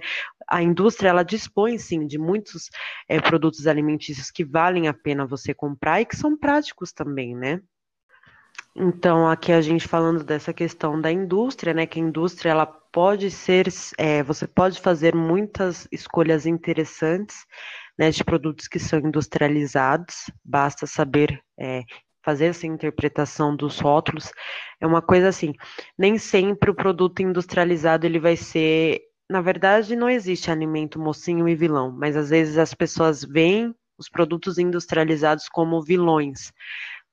A 0.49 0.63
indústria 0.63 1.11
ela 1.11 1.23
dispõe 1.23 1.79
sim 1.79 2.07
de 2.07 2.17
muitos 2.19 2.71
é, 3.07 3.21
produtos 3.21 3.67
alimentícios 3.67 4.31
que 4.31 4.45
valem 4.45 4.89
a 4.89 4.95
pena 4.95 5.27
você 5.27 5.53
comprar 5.53 6.01
e 6.01 6.07
que 6.07 6.17
são 6.17 6.37
práticos 6.37 6.91
também, 6.91 7.37
né? 7.37 7.61
Então, 8.75 9.27
aqui 9.27 9.53
a 9.53 9.61
gente 9.61 9.89
falando 9.89 10.23
dessa 10.23 10.53
questão 10.53 11.01
da 11.01 11.11
indústria, 11.11 11.73
né? 11.73 11.87
Que 11.87 11.99
a 11.99 12.03
indústria 12.03 12.51
ela 12.51 12.67
pode 12.67 13.31
ser, 13.31 13.69
é, 13.99 14.23
você 14.23 14.47
pode 14.47 14.81
fazer 14.81 15.15
muitas 15.15 15.89
escolhas 15.93 16.47
interessantes, 16.47 17.47
né? 17.99 18.11
De 18.11 18.25
produtos 18.25 18.69
que 18.69 18.79
são 18.79 18.99
industrializados. 18.99 20.31
Basta 20.45 20.87
saber 20.87 21.41
é, 21.59 21.83
fazer 22.27 22.47
essa 22.47 22.67
interpretação 22.67 23.55
dos 23.55 23.79
rótulos. 23.79 24.33
É 24.81 24.87
uma 24.87 25.01
coisa 25.01 25.29
assim. 25.29 25.53
Nem 25.97 26.19
sempre 26.19 26.71
o 26.71 26.75
produto 26.75 27.23
industrializado 27.23 28.05
ele 28.05 28.19
vai 28.19 28.37
ser, 28.37 29.01
na 29.31 29.41
verdade, 29.41 29.95
não 29.95 30.11
existe 30.11 30.51
alimento 30.51 30.99
mocinho 30.99 31.49
e 31.49 31.55
vilão, 31.55 31.93
mas 31.93 32.17
às 32.17 32.31
vezes 32.31 32.59
as 32.59 32.75
pessoas 32.75 33.23
veem 33.23 33.73
os 33.97 34.09
produtos 34.09 34.59
industrializados 34.59 35.49
como 35.49 35.83
vilões. 35.83 36.53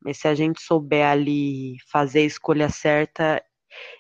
Mas 0.04 0.18
se 0.18 0.28
a 0.28 0.36
gente 0.36 0.62
souber 0.62 1.06
ali 1.06 1.78
fazer 1.92 2.20
a 2.22 2.26
escolha 2.26 2.70
certa, 2.70 3.42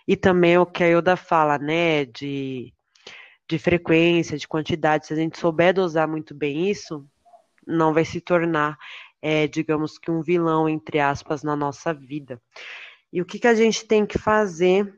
e 0.08 0.18
também 0.18 0.58
o 0.58 0.66
que 0.66 0.84
a 0.84 0.90
Ilda 0.90 1.16
fala, 1.16 1.58
né, 1.58 2.06
de, 2.06 2.74
de 3.50 3.60
frequência, 3.60 4.38
de 4.38 4.48
quantidade, 4.48 5.08
se 5.08 5.14
a 5.14 5.16
gente 5.16 5.38
souber 5.38 5.74
dosar 5.74 6.08
muito 6.08 6.34
bem 6.34 6.70
isso, 6.70 7.06
não 7.66 7.94
vai 7.94 8.06
se 8.06 8.22
tornar, 8.22 8.78
é, 9.22 9.48
digamos 9.48 9.98
que 9.98 10.12
um 10.12 10.22
vilão, 10.22 10.68
entre 10.68 11.00
aspas, 11.00 11.44
na 11.44 11.56
nossa 11.56 11.94
vida. 11.94 12.42
E 13.12 13.22
o 13.22 13.26
que, 13.26 13.40
que 13.40 13.48
a 13.48 13.56
gente 13.56 13.86
tem 13.86 14.06
que 14.06 14.18
fazer 14.18 14.94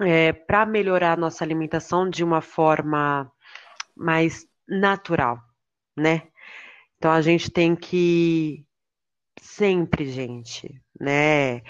é, 0.00 0.32
para 0.32 0.66
melhorar 0.66 1.12
a 1.12 1.16
nossa 1.16 1.44
alimentação 1.44 2.08
de 2.08 2.22
uma 2.22 2.40
forma 2.40 3.30
mais 3.96 4.46
natural, 4.68 5.40
né? 5.96 6.28
Então 6.96 7.10
a 7.10 7.22
gente 7.22 7.50
tem 7.50 7.74
que 7.74 8.66
sempre, 9.40 10.06
gente, 10.10 10.82
né? 11.00 11.62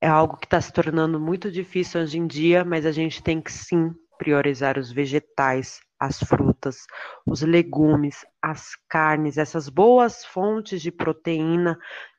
É 0.00 0.06
algo 0.06 0.36
que 0.36 0.46
está 0.46 0.60
se 0.60 0.72
tornando 0.72 1.18
muito 1.18 1.50
difícil 1.50 2.00
hoje 2.00 2.18
em 2.18 2.26
dia, 2.26 2.64
mas 2.64 2.86
a 2.86 2.92
gente 2.92 3.22
tem 3.22 3.40
que 3.40 3.52
sim 3.52 3.94
priorizar 4.18 4.78
os 4.78 4.92
vegetais, 4.92 5.80
as 5.98 6.18
frutas, 6.18 6.86
os 7.26 7.42
legumes, 7.42 8.24
as 8.42 8.76
carnes, 8.88 9.38
essas 9.38 9.68
boas 9.68 10.24
fontes 10.24 10.82
de 10.82 10.90
proteína, 10.90 11.78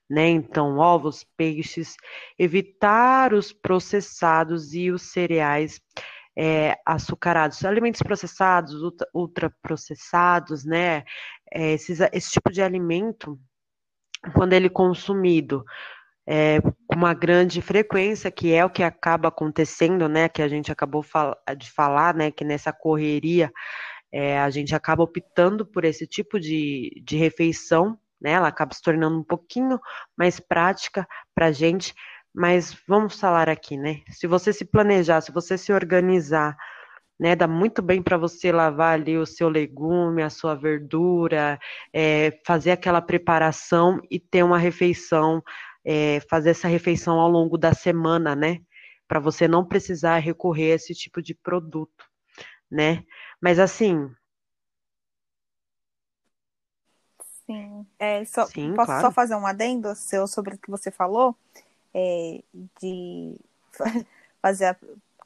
né? 0.09 0.27
Então, 0.27 0.77
ovos, 0.77 1.23
peixes, 1.35 1.95
evitar 2.37 3.33
os 3.33 3.51
processados 3.51 4.73
e 4.73 4.91
os 4.91 5.03
cereais 5.11 5.81
é, 6.37 6.77
açucarados, 6.85 7.63
alimentos 7.63 8.01
processados, 8.01 8.75
ultraprocessados, 9.13 10.65
né? 10.65 11.03
É, 11.51 11.73
esses, 11.73 11.99
esse 12.11 12.31
tipo 12.31 12.51
de 12.51 12.61
alimento 12.61 13.39
quando 14.33 14.53
ele 14.53 14.67
é 14.67 14.69
consumido 14.69 15.63
é, 16.27 16.59
com 16.61 16.95
uma 16.95 17.13
grande 17.13 17.61
frequência, 17.61 18.31
que 18.31 18.53
é 18.53 18.65
o 18.65 18.69
que 18.69 18.83
acaba 18.83 19.27
acontecendo, 19.29 20.09
né, 20.09 20.27
que 20.27 20.41
a 20.41 20.47
gente 20.47 20.71
acabou 20.71 21.03
fal 21.03 21.37
de 21.57 21.69
falar, 21.71 22.15
né, 22.15 22.31
que 22.31 22.43
nessa 22.43 22.73
correria 22.73 23.51
é, 24.11 24.39
a 24.39 24.49
gente 24.49 24.73
acaba 24.73 25.03
optando 25.03 25.65
por 25.65 25.85
esse 25.85 26.07
tipo 26.07 26.39
de, 26.39 27.01
de 27.03 27.17
refeição, 27.17 27.97
né, 28.19 28.31
ela 28.31 28.47
acaba 28.47 28.73
se 28.73 28.81
tornando 28.81 29.19
um 29.19 29.23
pouquinho 29.23 29.79
mais 30.17 30.39
prática 30.39 31.07
para 31.33 31.47
a 31.47 31.51
gente, 31.51 31.93
mas 32.33 32.75
vamos 32.87 33.19
falar 33.19 33.49
aqui, 33.49 33.77
né, 33.77 34.01
se 34.09 34.25
você 34.27 34.51
se 34.51 34.65
planejar, 34.65 35.21
se 35.21 35.31
você 35.31 35.57
se 35.57 35.71
organizar, 35.71 36.57
né? 37.19 37.35
Dá 37.35 37.47
muito 37.47 37.81
bem 37.81 38.01
para 38.01 38.17
você 38.17 38.51
lavar 38.51 38.93
ali 38.93 39.17
o 39.17 39.25
seu 39.25 39.47
legume, 39.47 40.21
a 40.21 40.29
sua 40.29 40.53
verdura, 40.53 41.57
é, 41.93 42.39
fazer 42.45 42.71
aquela 42.71 43.01
preparação 43.01 44.01
e 44.11 44.19
ter 44.19 44.43
uma 44.43 44.57
refeição, 44.57 45.41
é, 45.85 46.19
fazer 46.21 46.49
essa 46.49 46.67
refeição 46.67 47.19
ao 47.19 47.29
longo 47.29 47.57
da 47.57 47.73
semana, 47.73 48.35
né? 48.35 48.59
Para 49.07 49.19
você 49.19 49.47
não 49.47 49.63
precisar 49.63 50.17
recorrer 50.17 50.71
a 50.71 50.75
esse 50.75 50.93
tipo 50.95 51.21
de 51.21 51.35
produto, 51.35 52.03
né? 52.69 53.03
Mas 53.39 53.59
assim. 53.59 54.09
Sim, 57.45 57.85
é, 57.99 58.25
só, 58.25 58.47
Sim, 58.47 58.73
posso 58.73 58.87
claro. 58.87 59.01
só 59.01 59.11
fazer 59.11 59.35
um 59.35 59.45
adendo 59.45 59.93
seu 59.95 60.27
sobre 60.27 60.55
o 60.55 60.57
que 60.57 60.71
você 60.71 60.89
falou? 60.89 61.35
É, 61.93 62.41
de 62.81 63.35
fazer 64.41 64.65
a 64.65 64.75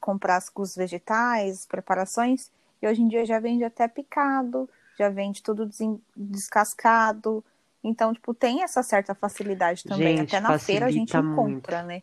comprar 0.00 0.42
os 0.56 0.76
vegetais, 0.76 1.66
preparações, 1.66 2.50
e 2.82 2.86
hoje 2.86 3.02
em 3.02 3.08
dia 3.08 3.24
já 3.24 3.38
vende 3.40 3.64
até 3.64 3.88
picado, 3.88 4.68
já 4.98 5.08
vende 5.08 5.42
tudo 5.42 5.68
descascado. 6.16 7.44
Então, 7.82 8.12
tipo, 8.12 8.34
tem 8.34 8.62
essa 8.62 8.82
certa 8.82 9.14
facilidade 9.14 9.84
também. 9.84 10.18
Gente, 10.18 10.36
até 10.36 10.40
na 10.40 10.58
feira 10.58 10.86
a 10.86 10.90
gente 10.90 11.16
muito. 11.16 11.32
encontra, 11.32 11.82
né? 11.82 12.02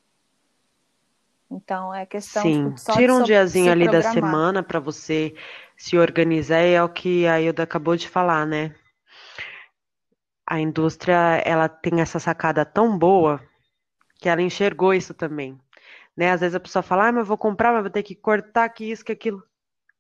Então 1.50 1.94
é 1.94 2.06
questão 2.06 2.44
Sim, 2.44 2.74
tipo, 2.74 2.92
tira 2.94 3.14
um 3.14 3.24
diazinho 3.24 3.72
ali 3.72 3.86
programar. 3.86 4.14
da 4.14 4.22
semana 4.22 4.64
para 4.64 4.80
você 4.80 5.34
se 5.78 5.98
organizar, 5.98 6.62
e 6.64 6.74
é 6.74 6.84
o 6.84 6.90
que 6.90 7.26
a 7.26 7.40
Ilda 7.40 7.64
acabou 7.64 7.96
de 7.96 8.10
falar, 8.10 8.46
né? 8.46 8.76
A 10.46 10.60
indústria, 10.60 11.42
ela 11.46 11.70
tem 11.70 12.02
essa 12.02 12.20
sacada 12.20 12.66
tão 12.66 12.98
boa 12.98 13.42
que 14.16 14.28
ela 14.28 14.42
enxergou 14.42 14.94
isso 14.94 15.14
também. 15.14 15.58
Né? 16.16 16.32
Às 16.32 16.42
vezes 16.42 16.56
a 16.56 16.60
pessoa 16.60 16.82
fala, 16.82 17.08
ah, 17.08 17.12
mas 17.12 17.20
eu 17.22 17.26
vou 17.26 17.38
comprar, 17.38 17.72
mas 17.72 17.84
vou 17.84 17.92
ter 17.92 18.02
que 18.02 18.16
cortar 18.16 18.64
aqui 18.64 18.90
isso, 18.90 19.06
que 19.06 19.12
aquilo. 19.12 19.44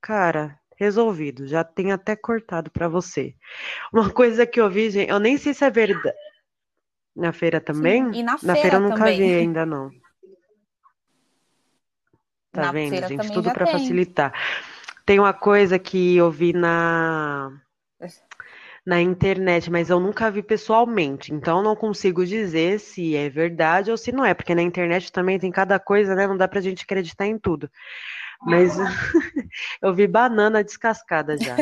Cara, 0.02 0.60
resolvido, 0.78 1.48
já 1.48 1.64
tem 1.64 1.92
até 1.92 2.16
cortado 2.16 2.72
para 2.72 2.88
você. 2.88 3.36
Uma 3.92 4.10
coisa 4.10 4.46
que 4.46 4.62
eu 4.62 4.70
vi, 4.70 4.90
gente, 4.90 5.10
eu 5.10 5.20
nem 5.20 5.38
sei 5.38 5.54
se 5.54 5.66
é 5.66 5.70
verdade. 5.70 6.16
Na 7.16 7.34
feira 7.34 7.60
também? 7.60 8.14
Sim, 8.14 8.20
e 8.20 8.24
na, 8.24 8.34
na 8.34 8.38
feira, 8.38 8.62
feira 8.62 8.76
eu 8.78 8.82
nunca 8.82 8.96
também. 8.96 9.18
vi 9.18 9.34
ainda, 9.34 9.66
não. 9.66 9.90
Tá 12.52 12.62
na 12.62 12.72
vendo, 12.72 13.08
gente? 13.08 13.32
Tudo 13.32 13.52
para 13.52 13.68
facilitar. 13.68 14.34
Tem 15.06 15.20
uma 15.20 15.34
coisa 15.34 15.80
que 15.80 16.16
eu 16.16 16.30
vi 16.32 16.54
na 16.54 17.52
na 18.86 19.02
internet, 19.02 19.70
mas 19.70 19.90
eu 19.90 20.00
nunca 20.00 20.32
vi 20.32 20.42
pessoalmente, 20.42 21.34
então 21.34 21.62
não 21.62 21.76
consigo 21.76 22.26
dizer 22.26 22.80
se 22.80 23.18
é 23.18 23.30
verdade 23.30 23.92
ou 23.92 23.98
se 23.98 24.14
não 24.14 24.24
é, 24.24 24.34
porque 24.34 24.56
na 24.56 24.62
internet 24.62 25.12
também 25.12 25.38
tem 25.38 25.52
cada 25.52 25.78
coisa, 25.78 26.16
né? 26.16 26.26
Não 26.26 26.38
dá 26.38 26.48
pra 26.48 26.62
gente 26.62 26.84
acreditar 26.84 27.28
em 27.28 27.38
tudo. 27.38 27.70
Mas 28.42 28.78
eu 29.82 29.94
vi 29.94 30.08
banana 30.08 30.64
descascada 30.64 31.38
já. 31.38 31.56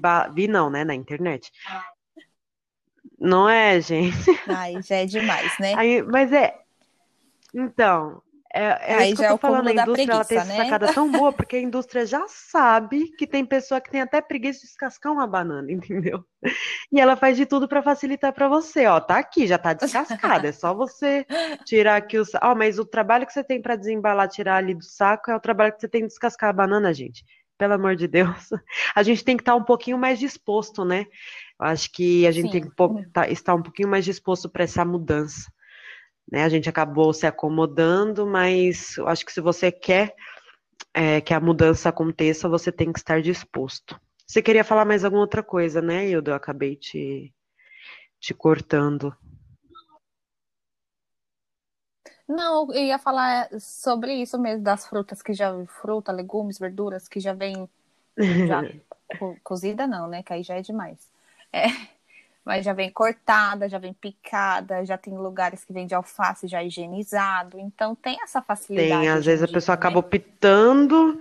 Ba... 0.00 0.28
Vi 0.28 0.48
não, 0.48 0.68
né? 0.68 0.84
Na 0.84 0.94
internet. 0.94 1.52
Não 3.18 3.48
é, 3.48 3.80
gente? 3.80 4.30
Ai, 4.46 4.82
já 4.82 4.96
é 4.96 5.06
demais, 5.06 5.58
né? 5.58 5.74
Aí, 5.74 6.02
mas 6.02 6.32
é. 6.32 6.58
Então, 7.54 8.22
É, 8.56 9.02
é 9.02 9.10
isso 9.10 9.20
que 9.20 9.26
eu 9.26 9.36
tô 9.38 9.46
é 9.46 9.50
falando, 9.50 9.68
a 9.68 9.72
indústria 9.72 9.94
preguiça, 9.94 10.12
ela 10.12 10.24
tem 10.24 10.38
essa 10.38 10.48
né? 10.48 10.56
sacada 10.56 10.94
tão 10.94 11.12
boa, 11.12 11.30
porque 11.36 11.56
a 11.56 11.60
indústria 11.60 12.06
já 12.06 12.24
sabe 12.26 13.10
que 13.18 13.26
tem 13.26 13.44
pessoa 13.44 13.82
que 13.82 13.90
tem 13.90 14.00
até 14.00 14.22
preguiça 14.22 14.60
de 14.60 14.66
descascar 14.66 15.12
uma 15.12 15.26
banana, 15.26 15.70
entendeu? 15.70 16.24
E 16.90 16.98
ela 16.98 17.16
faz 17.16 17.36
de 17.36 17.44
tudo 17.44 17.68
para 17.68 17.82
facilitar 17.82 18.32
para 18.32 18.48
você, 18.48 18.86
ó, 18.86 18.98
tá 18.98 19.18
aqui, 19.18 19.46
já 19.46 19.58
tá 19.58 19.74
descascada, 19.74 20.48
é 20.48 20.52
só 20.52 20.72
você 20.72 21.26
tirar 21.66 21.96
aqui 21.96 22.18
o, 22.18 22.24
ó, 22.42 22.54
mas 22.54 22.78
o 22.78 22.84
trabalho 22.86 23.26
que 23.26 23.32
você 23.32 23.44
tem 23.44 23.60
para 23.60 23.76
desembalar, 23.76 24.26
tirar 24.28 24.56
ali 24.56 24.74
do 24.74 24.84
saco 24.84 25.30
é 25.30 25.36
o 25.36 25.40
trabalho 25.40 25.74
que 25.74 25.80
você 25.80 25.88
tem 25.88 26.02
de 26.02 26.08
descascar 26.08 26.48
a 26.48 26.54
banana, 26.54 26.94
gente. 26.94 27.24
Pelo 27.58 27.72
amor 27.72 27.96
de 27.96 28.06
Deus. 28.06 28.50
A 28.94 29.02
gente 29.02 29.24
tem 29.24 29.34
que 29.34 29.42
estar 29.42 29.52
tá 29.52 29.56
um 29.56 29.64
pouquinho 29.64 29.96
mais 29.96 30.18
disposto, 30.18 30.84
né? 30.84 31.06
Acho 31.58 31.90
que 31.90 32.26
a 32.26 32.30
gente 32.30 32.52
Sim. 32.52 32.60
tem 32.60 32.60
que 32.60 33.32
estar 33.32 33.54
um 33.54 33.62
pouquinho 33.62 33.88
mais 33.88 34.04
disposto 34.04 34.48
para 34.48 34.64
essa 34.64 34.84
mudança. 34.84 35.50
Né? 36.30 36.44
A 36.44 36.48
gente 36.48 36.68
acabou 36.68 37.12
se 37.12 37.26
acomodando, 37.26 38.26
mas 38.26 38.96
eu 38.96 39.06
acho 39.08 39.24
que 39.24 39.32
se 39.32 39.40
você 39.40 39.70
quer 39.70 40.14
é, 40.92 41.20
que 41.20 41.34
a 41.34 41.40
mudança 41.40 41.88
aconteça, 41.88 42.48
você 42.48 42.72
tem 42.72 42.92
que 42.92 42.98
estar 42.98 43.22
disposto. 43.22 44.00
Você 44.26 44.42
queria 44.42 44.64
falar 44.64 44.84
mais 44.84 45.04
alguma 45.04 45.22
outra 45.22 45.42
coisa, 45.42 45.80
né, 45.80 46.08
Hildo? 46.08 46.30
Eu 46.30 46.34
acabei 46.34 46.74
te, 46.74 47.32
te 48.18 48.34
cortando. 48.34 49.14
Não, 52.26 52.72
eu 52.72 52.84
ia 52.84 52.98
falar 52.98 53.48
sobre 53.60 54.14
isso 54.14 54.38
mesmo, 54.38 54.64
das 54.64 54.86
frutas 54.86 55.22
que 55.22 55.32
já. 55.32 55.52
Fruta, 55.66 56.10
legumes, 56.10 56.58
verduras 56.58 57.06
que 57.06 57.20
já 57.20 57.32
vem. 57.32 57.68
Já, 58.48 58.62
cozida 59.42 59.86
não, 59.86 60.08
né? 60.08 60.22
Que 60.22 60.32
aí 60.32 60.42
já 60.42 60.54
é 60.54 60.62
demais. 60.62 61.10
É, 61.52 61.66
mas 62.46 62.64
já 62.64 62.72
vem 62.72 62.88
cortada, 62.88 63.68
já 63.68 63.76
vem 63.76 63.92
picada, 63.92 64.84
já 64.84 64.96
tem 64.96 65.18
lugares 65.18 65.64
que 65.64 65.72
vende 65.72 65.96
alface 65.96 66.46
já 66.46 66.62
higienizado, 66.62 67.58
então 67.58 67.96
tem 67.96 68.16
essa 68.22 68.40
facilidade. 68.40 69.00
Tem, 69.00 69.08
às 69.08 69.24
vezes 69.24 69.42
a 69.42 69.48
pessoa 69.48 69.74
né? 69.74 69.80
acaba 69.80 69.98
optando. 69.98 71.20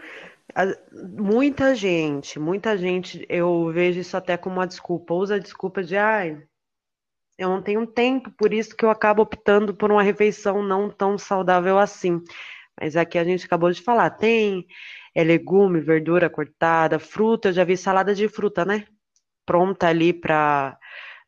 Muita 1.17 1.73
gente, 1.73 2.37
muita 2.37 2.77
gente, 2.77 3.25
eu 3.27 3.71
vejo 3.73 3.99
isso 3.99 4.15
até 4.15 4.37
como 4.37 4.57
uma 4.57 4.67
desculpa, 4.67 5.15
usa 5.15 5.35
a 5.35 5.39
desculpa 5.39 5.83
de 5.83 5.97
ai, 5.97 6.43
eu 7.39 7.49
não 7.49 7.59
tenho 7.59 7.87
tempo, 7.87 8.29
por 8.29 8.53
isso 8.53 8.75
que 8.75 8.85
eu 8.85 8.91
acabo 8.91 9.23
optando 9.23 9.73
por 9.73 9.91
uma 9.91 10.03
refeição 10.03 10.61
não 10.61 10.91
tão 10.91 11.17
saudável 11.17 11.79
assim. 11.79 12.21
Mas 12.79 12.95
aqui 12.95 13.17
a 13.17 13.23
gente 13.23 13.45
acabou 13.45 13.71
de 13.71 13.81
falar, 13.81 14.11
tem 14.11 14.67
é 15.15 15.23
legume, 15.23 15.81
verdura 15.81 16.29
cortada, 16.29 16.99
fruta, 16.99 17.49
eu 17.49 17.53
já 17.53 17.63
vi 17.63 17.75
salada 17.75 18.13
de 18.13 18.29
fruta, 18.29 18.63
né? 18.63 18.85
Pronta 19.45 19.87
ali 19.87 20.13
para 20.13 20.77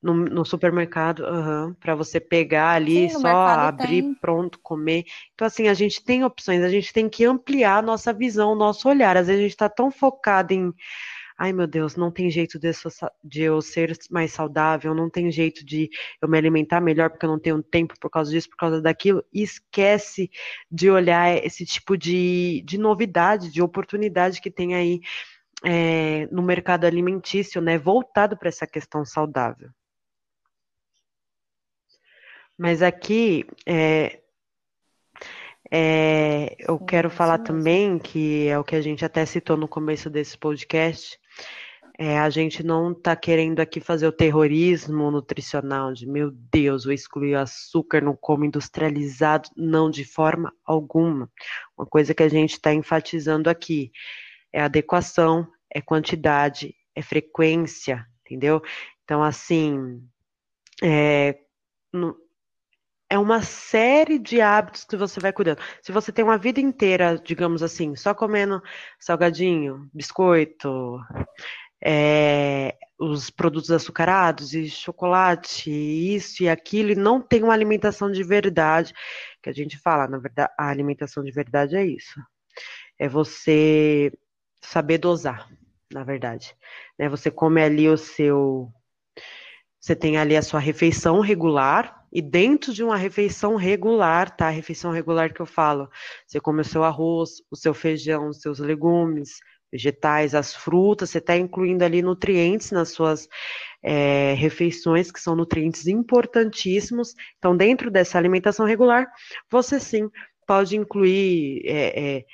no, 0.02 0.14
no 0.14 0.46
supermercado, 0.46 1.24
uhum, 1.24 1.74
para 1.74 1.96
você 1.96 2.20
pegar 2.20 2.72
ali, 2.72 3.10
Sim, 3.10 3.20
só 3.20 3.28
abrir, 3.48 4.04
tem. 4.04 4.16
pronto, 4.16 4.60
comer. 4.62 5.06
Então, 5.34 5.48
assim, 5.48 5.68
a 5.68 5.74
gente 5.74 6.04
tem 6.04 6.24
opções, 6.24 6.64
a 6.64 6.70
gente 6.70 6.94
tem 6.94 7.10
que 7.10 7.26
ampliar 7.26 7.78
a 7.78 7.82
nossa 7.82 8.14
visão, 8.14 8.52
o 8.52 8.56
nosso 8.56 8.88
olhar. 8.88 9.18
Às 9.18 9.28
vezes 9.28 9.40
a 9.40 9.44
gente 9.44 9.52
está 9.52 9.70
tão 9.70 9.92
focado 9.92 10.54
em. 10.54 10.72
Ai, 11.40 11.54
meu 11.54 11.68
Deus, 11.68 11.96
não 11.96 12.12
tem 12.12 12.32
jeito 12.32 12.58
de, 12.60 12.72
de 13.24 13.42
eu 13.44 13.62
ser 13.62 13.96
mais 14.10 14.32
saudável, 14.32 14.96
não 14.96 15.08
tem 15.08 15.30
jeito 15.30 15.64
de 15.64 15.88
eu 16.20 16.28
me 16.28 16.36
alimentar 16.38 16.82
melhor 16.82 17.12
porque 17.12 17.26
eu 17.28 17.30
não 17.30 17.40
tenho 17.40 17.62
tempo 17.62 17.94
por 18.00 18.10
causa 18.10 18.32
disso, 18.32 18.50
por 18.50 18.58
causa 18.58 18.82
daquilo, 18.82 19.24
e 19.32 19.44
esquece 19.44 20.32
de 20.72 20.90
olhar 20.90 21.38
esse 21.46 21.64
tipo 21.64 21.96
de, 21.96 22.64
de 22.66 22.80
novidade, 22.80 23.52
de 23.52 23.62
oportunidade 23.62 24.42
que 24.42 24.50
tem 24.50 24.74
aí 24.74 25.00
é, 25.64 26.28
no 26.32 26.42
mercado 26.42 26.86
alimentício, 26.86 27.62
né, 27.62 27.78
voltado 27.78 28.38
para 28.38 28.50
essa 28.50 28.68
questão 28.68 29.06
saudável. 29.06 29.70
Mas 32.58 32.82
aqui 32.82 33.46
é, 33.66 34.20
é, 35.72 36.56
eu 36.60 36.80
quero 36.80 37.10
falar 37.10 37.40
também 37.40 38.00
que 38.00 38.48
é 38.48 38.58
o 38.58 38.64
que 38.64 38.76
a 38.76 38.82
gente 38.82 39.04
até 39.04 39.26
citou 39.26 39.58
no 39.58 39.68
começo 39.68 40.10
desse 40.10 40.38
podcast. 40.38 41.20
É, 42.00 42.20
a 42.20 42.30
gente 42.30 42.64
não 42.64 42.92
está 42.92 43.16
querendo 43.16 43.60
aqui 43.60 43.80
fazer 43.80 44.08
o 44.08 44.12
terrorismo 44.12 45.10
nutricional 45.10 45.92
de 45.94 46.06
meu 46.06 46.32
Deus, 46.32 46.86
vou 46.86 46.94
excluir 46.94 47.34
o 47.36 47.40
açúcar, 47.40 48.02
não 48.02 48.16
como 48.16 48.46
industrializado, 48.46 49.50
não, 49.58 49.90
de 49.90 50.06
forma 50.06 50.54
alguma. 50.64 51.30
Uma 51.76 51.88
coisa 51.88 52.14
que 52.14 52.22
a 52.22 52.30
gente 52.30 52.54
está 52.54 52.72
enfatizando 52.72 53.50
aqui 53.50 53.92
é 54.54 54.62
adequação, 54.62 55.48
é 55.74 55.82
quantidade, 55.82 56.76
é 56.96 57.02
frequência, 57.02 58.06
entendeu? 58.22 58.62
Então, 59.04 59.24
assim, 59.24 60.04
é, 60.84 61.40
é 63.10 63.18
uma 63.18 63.42
série 63.42 64.20
de 64.20 64.42
hábitos 64.42 64.84
que 64.84 64.98
você 64.98 65.20
vai 65.20 65.32
cuidando. 65.32 65.62
Se 65.82 65.92
você 65.92 66.12
tem 66.12 66.24
uma 66.24 66.38
vida 66.38 66.60
inteira, 66.60 67.18
digamos 67.24 67.64
assim, 67.64 67.96
só 67.96 68.14
comendo 68.14 68.62
salgadinho, 69.00 69.90
biscoito, 69.94 71.00
é, 71.84 72.76
os 73.00 73.30
produtos 73.30 73.72
açucarados 73.72 74.54
e 74.54 74.70
chocolate, 74.70 75.72
isso 75.72 76.44
e 76.44 76.50
aquilo, 76.50 76.92
e 76.92 76.96
não 76.96 77.22
tem 77.22 77.44
uma 77.44 77.54
alimentação 77.54 78.12
de 78.12 78.24
verdade, 78.24 78.94
que 79.42 79.50
a 79.50 79.54
gente 79.54 79.78
fala, 79.78 80.08
na 80.08 80.18
verdade, 80.18 80.52
a 80.58 80.70
alimentação 80.70 81.24
de 81.24 81.32
verdade 81.32 81.76
é 81.76 81.86
isso. 81.86 82.20
É 83.00 83.08
você 83.08 84.12
saber 84.62 84.98
dosar, 84.98 85.50
na 85.94 86.04
verdade. 86.04 86.56
Né? 86.98 87.08
Você 87.10 87.32
come 87.32 87.62
ali 87.62 87.88
o 87.88 87.98
seu. 87.98 88.72
Você 89.88 89.96
tem 89.96 90.18
ali 90.18 90.36
a 90.36 90.42
sua 90.42 90.60
refeição 90.60 91.22
regular, 91.22 92.06
e 92.12 92.22
dentro 92.22 92.74
de 92.74 92.84
uma 92.84 92.98
refeição 92.98 93.56
regular, 93.56 94.36
tá? 94.36 94.48
A 94.48 94.50
refeição 94.50 94.92
regular 94.92 95.34
que 95.34 95.40
eu 95.40 95.46
falo, 95.46 95.90
você 96.26 96.42
come 96.42 96.60
o 96.60 96.66
seu 96.66 96.84
arroz, 96.84 97.42
o 97.50 97.56
seu 97.56 97.74
feijão, 97.74 98.28
os 98.28 98.42
seus 98.42 98.60
legumes, 98.60 99.40
vegetais, 99.72 100.36
as 100.36 100.54
frutas, 100.54 101.10
você 101.10 101.20
está 101.20 101.38
incluindo 101.38 101.86
ali 101.86 102.02
nutrientes 102.02 102.70
nas 102.72 102.90
suas 102.90 103.30
é, 103.82 104.34
refeições, 104.34 105.10
que 105.10 105.22
são 105.22 105.38
nutrientes 105.38 105.88
importantíssimos. 105.88 107.14
Então, 107.38 107.56
dentro 107.56 107.90
dessa 107.90 108.18
alimentação 108.18 108.66
regular, 108.66 109.08
você 109.50 109.80
sim 109.80 110.10
pode 110.46 110.76
incluir 110.76 111.62
é, 111.66 112.18
é, 112.18 112.26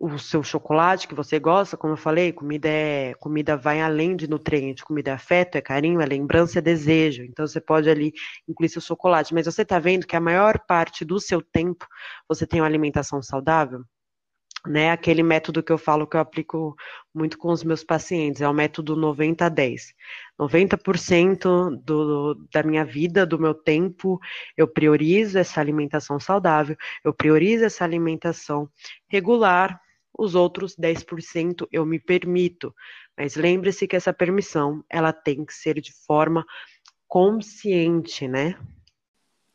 o 0.00 0.18
seu 0.18 0.42
chocolate 0.42 1.06
que 1.06 1.14
você 1.14 1.38
gosta, 1.38 1.76
como 1.76 1.92
eu 1.92 1.96
falei, 1.96 2.32
comida 2.32 2.66
é 2.66 3.12
comida 3.20 3.54
vai 3.54 3.82
além 3.82 4.16
de 4.16 4.26
nutriente, 4.26 4.82
comida 4.82 5.10
é 5.10 5.14
afeto, 5.14 5.56
é 5.56 5.60
carinho, 5.60 6.00
é 6.00 6.06
lembrança, 6.06 6.58
é 6.58 6.62
desejo. 6.62 7.22
Então 7.24 7.46
você 7.46 7.60
pode 7.60 7.90
ali 7.90 8.14
incluir 8.48 8.70
seu 8.70 8.80
chocolate, 8.80 9.34
mas 9.34 9.44
você 9.44 9.60
está 9.60 9.78
vendo 9.78 10.06
que 10.06 10.16
a 10.16 10.20
maior 10.20 10.58
parte 10.66 11.04
do 11.04 11.20
seu 11.20 11.42
tempo 11.42 11.86
você 12.26 12.46
tem 12.46 12.62
uma 12.62 12.66
alimentação 12.66 13.20
saudável? 13.22 13.84
Né, 14.66 14.90
aquele 14.90 15.22
método 15.22 15.62
que 15.62 15.72
eu 15.72 15.78
falo 15.78 16.06
que 16.06 16.16
eu 16.16 16.20
aplico 16.20 16.76
muito 17.14 17.38
com 17.38 17.48
os 17.50 17.64
meus 17.64 17.82
pacientes, 17.82 18.42
é 18.42 18.48
o 18.48 18.52
método 18.52 18.94
90 18.94 19.46
a 19.46 19.48
10. 19.48 19.94
90% 20.38 21.82
do, 21.82 22.34
da 22.52 22.62
minha 22.62 22.84
vida, 22.84 23.24
do 23.24 23.38
meu 23.38 23.54
tempo, 23.54 24.20
eu 24.56 24.68
priorizo 24.68 25.38
essa 25.38 25.60
alimentação 25.62 26.20
saudável, 26.20 26.76
eu 27.02 27.12
priorizo 27.12 27.64
essa 27.64 27.84
alimentação 27.84 28.68
regular, 29.08 29.80
os 30.16 30.34
outros 30.34 30.76
10% 30.76 31.68
eu 31.72 31.84
me 31.86 31.98
permito. 31.98 32.74
Mas 33.16 33.36
lembre-se 33.36 33.86
que 33.86 33.96
essa 33.96 34.12
permissão, 34.12 34.84
ela 34.88 35.12
tem 35.12 35.44
que 35.44 35.54
ser 35.54 35.80
de 35.80 35.92
forma 36.06 36.44
consciente, 37.06 38.28
né? 38.28 38.58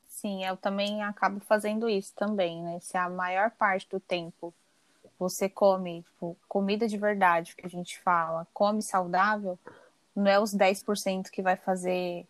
Sim, 0.08 0.46
eu 0.46 0.58
também 0.58 1.04
acabo 1.04 1.40
fazendo 1.40 1.90
isso 1.90 2.14
também, 2.16 2.62
né? 2.62 2.80
Se 2.80 2.98
a 2.98 3.10
maior 3.10 3.52
parte 3.52 3.88
do 3.90 4.00
tempo 4.00 4.54
você 5.18 5.48
come 5.48 6.04
tipo, 6.04 6.38
comida 6.48 6.88
de 6.88 6.98
verdade, 6.98 7.56
que 7.56 7.66
a 7.66 7.70
gente 7.70 8.00
fala, 8.00 8.48
come 8.54 8.82
saudável, 8.82 9.58
não 10.16 10.28
é 10.28 10.40
os 10.40 10.54
10% 10.54 11.30
que 11.30 11.42
vai 11.42 11.56
fazer 11.56 12.26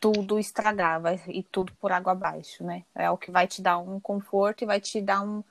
tudo 0.00 0.38
estragar, 0.38 1.00
vai 1.00 1.20
ir 1.28 1.42
tudo 1.44 1.72
por 1.74 1.92
água 1.92 2.12
abaixo, 2.12 2.64
né? 2.64 2.84
É 2.94 3.10
o 3.10 3.18
que 3.18 3.30
vai 3.30 3.46
te 3.46 3.60
dar 3.60 3.78
um 3.78 4.00
conforto 4.00 4.62
e 4.62 4.66
vai 4.66 4.80
te 4.80 5.00
dar 5.00 5.20
um, 5.20 5.44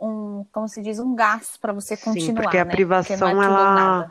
um, 0.00 0.44
como 0.52 0.68
se 0.68 0.82
diz, 0.82 0.98
um 0.98 1.14
gás 1.14 1.56
para 1.56 1.72
você 1.72 1.96
continuar. 1.96 2.26
Sim, 2.26 2.34
porque 2.34 2.58
a 2.58 2.64
né? 2.64 2.70
privação 2.70 3.30
porque 3.30 3.42
é 3.42 3.44
ela 3.44 4.10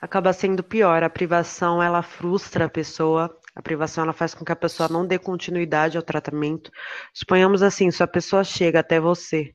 acaba 0.00 0.32
sendo 0.32 0.62
pior. 0.62 1.02
A 1.02 1.10
privação 1.10 1.82
ela 1.82 2.02
frustra 2.02 2.66
a 2.66 2.68
pessoa. 2.68 3.36
A 3.54 3.62
privação 3.62 4.04
ela 4.04 4.12
faz 4.12 4.34
com 4.34 4.44
que 4.44 4.52
a 4.52 4.56
pessoa 4.56 4.88
não 4.88 5.06
dê 5.06 5.18
continuidade 5.18 5.96
ao 5.96 6.02
tratamento. 6.02 6.70
Suponhamos 7.12 7.62
assim, 7.62 7.90
se 7.90 8.02
a 8.02 8.06
pessoa 8.06 8.44
chega 8.44 8.80
até 8.80 9.00
você 9.00 9.54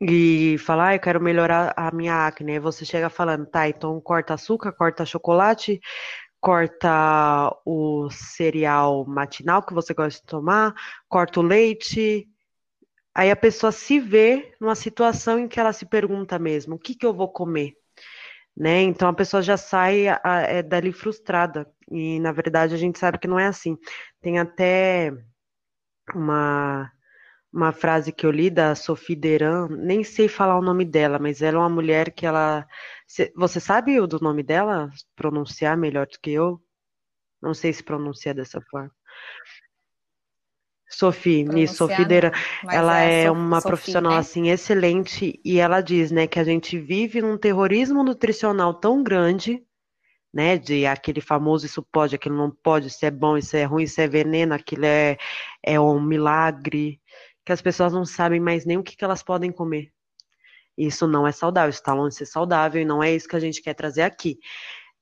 e 0.00 0.56
fala, 0.58 0.88
ah, 0.88 0.94
eu 0.94 1.00
quero 1.00 1.20
melhorar 1.20 1.72
a 1.74 1.90
minha 1.90 2.26
acne, 2.26 2.52
aí 2.52 2.58
você 2.58 2.84
chega 2.84 3.08
falando, 3.08 3.46
tá, 3.46 3.66
então 3.66 3.98
corta 4.00 4.34
açúcar, 4.34 4.72
corta 4.72 5.06
chocolate, 5.06 5.80
corta 6.38 7.50
o 7.64 8.08
cereal 8.10 9.06
matinal 9.06 9.62
que 9.62 9.72
você 9.72 9.94
gosta 9.94 10.20
de 10.20 10.26
tomar, 10.26 10.74
corta 11.08 11.40
o 11.40 11.42
leite, 11.42 12.28
Aí 13.18 13.30
a 13.30 13.36
pessoa 13.36 13.72
se 13.72 13.98
vê 13.98 14.54
numa 14.60 14.74
situação 14.74 15.38
em 15.38 15.48
que 15.48 15.58
ela 15.58 15.72
se 15.72 15.86
pergunta 15.86 16.38
mesmo: 16.38 16.74
o 16.74 16.78
que, 16.78 16.94
que 16.94 17.06
eu 17.06 17.14
vou 17.14 17.28
comer? 17.32 17.72
Né? 18.56 18.82
Então 18.82 19.08
a 19.08 19.14
pessoa 19.14 19.42
já 19.42 19.56
sai 19.56 20.06
a, 20.08 20.20
é, 20.42 20.62
dali 20.62 20.92
frustrada. 20.92 21.66
E 21.90 22.20
na 22.20 22.32
verdade 22.32 22.74
a 22.74 22.78
gente 22.78 22.98
sabe 22.98 23.18
que 23.18 23.28
não 23.28 23.38
é 23.38 23.46
assim. 23.46 23.78
Tem 24.20 24.38
até 24.38 25.12
uma, 26.14 26.92
uma 27.52 27.72
frase 27.72 28.12
que 28.12 28.26
eu 28.26 28.30
li 28.30 28.50
da 28.50 28.74
Sophie 28.74 29.16
Deran, 29.16 29.68
nem 29.70 30.04
sei 30.04 30.28
falar 30.28 30.58
o 30.58 30.62
nome 30.62 30.84
dela, 30.84 31.18
mas 31.18 31.42
ela 31.42 31.56
é 31.58 31.60
uma 31.60 31.70
mulher 31.70 32.12
que 32.12 32.26
ela. 32.26 32.66
Você 33.36 33.60
sabe 33.60 33.98
o 34.00 34.06
do 34.06 34.20
nome 34.20 34.42
dela? 34.42 34.90
Pronunciar 35.16 35.76
melhor 35.76 36.06
do 36.06 36.20
que 36.20 36.32
eu? 36.32 36.60
Não 37.42 37.54
sei 37.54 37.72
se 37.72 37.82
pronuncia 37.82 38.34
dessa 38.34 38.60
forma. 38.70 38.92
Sophie, 40.88 41.44
Miss 41.44 41.72
Sophie 41.72 42.04
Deran, 42.04 42.30
ela 42.70 43.00
é, 43.00 43.24
é 43.24 43.30
uma 43.30 43.60
Sophie, 43.60 43.68
profissional 43.68 44.12
né? 44.12 44.18
assim 44.18 44.50
excelente 44.50 45.40
e 45.44 45.58
ela 45.58 45.80
diz, 45.80 46.10
né, 46.10 46.26
que 46.26 46.38
a 46.38 46.44
gente 46.44 46.78
vive 46.78 47.20
num 47.20 47.36
terrorismo 47.36 48.04
nutricional 48.04 48.72
tão 48.72 49.02
grande, 49.02 49.62
né, 50.32 50.56
de 50.56 50.86
aquele 50.86 51.20
famoso 51.20 51.66
isso 51.66 51.82
pode, 51.82 52.14
aquilo 52.14 52.36
não 52.36 52.50
pode, 52.50 52.86
isso 52.86 53.04
é 53.04 53.10
bom, 53.10 53.36
isso 53.36 53.56
é 53.56 53.64
ruim, 53.64 53.84
isso 53.84 54.00
é 54.00 54.06
veneno, 54.06 54.54
aquilo 54.54 54.84
é, 54.84 55.16
é 55.62 55.80
um 55.80 56.00
milagre, 56.00 57.00
que 57.44 57.52
as 57.52 57.62
pessoas 57.62 57.92
não 57.92 58.04
sabem 58.04 58.40
mais 58.40 58.64
nem 58.64 58.76
o 58.76 58.82
que, 58.82 58.96
que 58.96 59.04
elas 59.04 59.22
podem 59.22 59.50
comer. 59.50 59.92
Isso 60.76 61.06
não 61.06 61.26
é 61.26 61.32
saudável, 61.32 61.70
está 61.70 61.94
longe 61.94 62.10
de 62.10 62.16
ser 62.16 62.26
saudável 62.26 62.82
e 62.82 62.84
não 62.84 63.02
é 63.02 63.14
isso 63.14 63.28
que 63.28 63.36
a 63.36 63.40
gente 63.40 63.62
quer 63.62 63.74
trazer 63.74 64.02
aqui, 64.02 64.38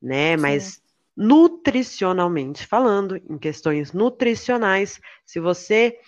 né? 0.01 0.37
Sim. 0.37 0.43
Mas 0.43 0.84
nutricionalmente 1.17 2.67
falando, 2.67 3.17
em 3.17 3.39
questões 3.39 3.93
nutricionais, 3.93 5.01
se 5.25 5.39
você 5.39 5.99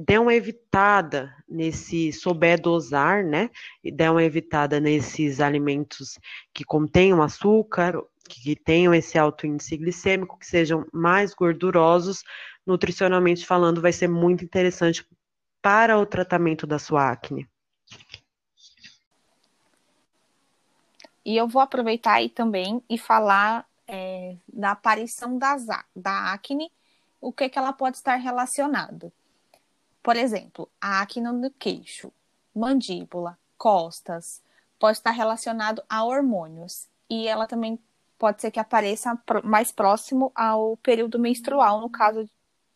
der 0.00 0.20
uma 0.20 0.34
evitada 0.34 1.32
nesse, 1.48 2.12
souber 2.12 2.60
dosar, 2.60 3.24
né, 3.24 3.48
e 3.82 3.92
der 3.92 4.10
uma 4.10 4.24
evitada 4.24 4.80
nesses 4.80 5.40
alimentos 5.40 6.18
que 6.52 6.64
contenham 6.64 7.22
açúcar, 7.22 8.02
que 8.28 8.56
tenham 8.56 8.92
esse 8.92 9.16
alto 9.16 9.46
índice 9.46 9.76
glicêmico, 9.76 10.38
que 10.38 10.46
sejam 10.46 10.84
mais 10.92 11.32
gordurosos, 11.32 12.24
nutricionalmente 12.66 13.46
falando, 13.46 13.80
vai 13.80 13.92
ser 13.92 14.08
muito 14.08 14.44
interessante 14.44 15.06
para 15.62 15.96
o 15.96 16.04
tratamento 16.04 16.66
da 16.66 16.78
sua 16.78 17.10
acne. 17.10 17.48
E 21.24 21.36
eu 21.36 21.48
vou 21.48 21.62
aproveitar 21.62 22.14
aí 22.14 22.28
também 22.28 22.82
e 22.88 22.96
falar 22.98 23.66
é, 23.86 24.36
da 24.48 24.72
aparição 24.72 25.38
das, 25.38 25.66
da 25.94 26.32
acne, 26.32 26.70
o 27.20 27.32
que, 27.32 27.48
que 27.48 27.58
ela 27.58 27.72
pode 27.72 27.96
estar 27.96 28.16
relacionado. 28.16 29.12
Por 30.02 30.16
exemplo, 30.16 30.68
a 30.80 31.00
acne 31.00 31.22
no 31.24 31.50
queixo, 31.50 32.12
mandíbula, 32.54 33.38
costas, 33.58 34.42
pode 34.78 34.98
estar 34.98 35.10
relacionado 35.10 35.82
a 35.88 36.04
hormônios. 36.04 36.88
E 37.08 37.26
ela 37.26 37.46
também 37.46 37.78
pode 38.18 38.40
ser 38.40 38.50
que 38.50 38.60
apareça 38.60 39.18
mais 39.44 39.72
próximo 39.72 40.30
ao 40.34 40.76
período 40.78 41.18
menstrual, 41.18 41.80
no 41.80 41.90
caso 41.90 42.28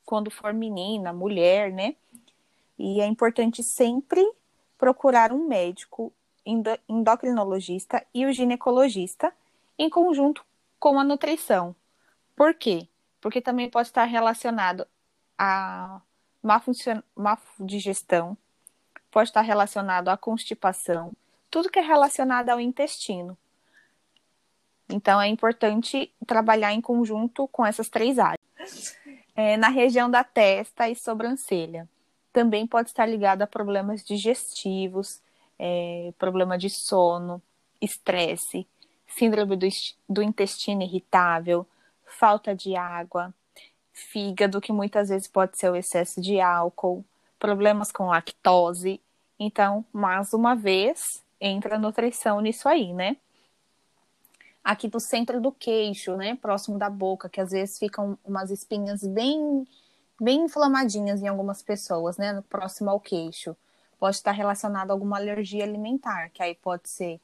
quando 0.04 0.30
for 0.30 0.52
menina, 0.52 1.12
mulher, 1.12 1.72
né? 1.72 1.94
E 2.78 3.00
é 3.00 3.06
importante 3.06 3.62
sempre 3.62 4.26
procurar 4.76 5.32
um 5.32 5.46
médico 5.46 6.12
endocrinologista 6.88 8.04
e 8.12 8.24
o 8.24 8.32
ginecologista 8.32 9.32
em 9.78 9.88
conjunto 9.88 10.44
com 10.80 10.98
a 10.98 11.04
nutrição. 11.04 11.76
Por 12.34 12.54
quê? 12.54 12.88
Porque 13.20 13.40
também 13.40 13.68
pode 13.68 13.88
estar 13.88 14.06
relacionado 14.06 14.86
a 15.38 16.00
má, 16.42 16.58
funcion... 16.58 17.02
má 17.14 17.38
digestão, 17.60 18.36
pode 19.10 19.28
estar 19.28 19.42
relacionado 19.42 20.08
à 20.08 20.16
constipação, 20.16 21.12
tudo 21.50 21.70
que 21.70 21.78
é 21.78 21.82
relacionado 21.82 22.48
ao 22.48 22.58
intestino. 22.58 23.36
Então, 24.88 25.20
é 25.20 25.28
importante 25.28 26.12
trabalhar 26.26 26.72
em 26.72 26.80
conjunto 26.80 27.46
com 27.48 27.64
essas 27.64 27.88
três 27.88 28.18
áreas. 28.18 28.40
É, 29.36 29.56
na 29.56 29.68
região 29.68 30.10
da 30.10 30.24
testa 30.24 30.88
e 30.88 30.96
sobrancelha. 30.96 31.88
Também 32.32 32.66
pode 32.66 32.88
estar 32.88 33.06
ligado 33.06 33.42
a 33.42 33.46
problemas 33.46 34.04
digestivos, 34.04 35.20
é, 35.58 36.12
problema 36.18 36.58
de 36.58 36.68
sono, 36.68 37.40
estresse, 37.80 38.66
síndrome 39.10 39.56
do, 39.56 39.66
do 40.08 40.22
intestino 40.22 40.82
irritável, 40.82 41.66
falta 42.06 42.54
de 42.54 42.76
água, 42.76 43.34
fígado, 43.92 44.60
que 44.60 44.72
muitas 44.72 45.08
vezes 45.08 45.28
pode 45.28 45.58
ser 45.58 45.70
o 45.70 45.76
excesso 45.76 46.20
de 46.20 46.40
álcool, 46.40 47.04
problemas 47.38 47.92
com 47.92 48.06
lactose. 48.06 49.00
Então, 49.38 49.84
mais 49.92 50.32
uma 50.32 50.54
vez, 50.54 51.22
entra 51.40 51.76
a 51.76 51.78
nutrição 51.78 52.40
nisso 52.40 52.68
aí, 52.68 52.92
né? 52.92 53.16
Aqui 54.62 54.88
do 54.88 55.00
centro 55.00 55.40
do 55.40 55.50
queixo, 55.50 56.16
né? 56.16 56.36
Próximo 56.36 56.78
da 56.78 56.90
boca, 56.90 57.28
que 57.28 57.40
às 57.40 57.50
vezes 57.50 57.78
ficam 57.78 58.18
umas 58.24 58.50
espinhas 58.50 59.02
bem, 59.02 59.66
bem 60.20 60.44
inflamadinhas 60.44 61.22
em 61.22 61.28
algumas 61.28 61.62
pessoas, 61.62 62.18
né? 62.18 62.42
Próximo 62.48 62.90
ao 62.90 63.00
queixo. 63.00 63.56
Pode 63.98 64.16
estar 64.16 64.32
relacionado 64.32 64.90
a 64.90 64.94
alguma 64.94 65.16
alergia 65.16 65.64
alimentar, 65.64 66.30
que 66.30 66.42
aí 66.42 66.54
pode 66.54 66.88
ser 66.88 67.20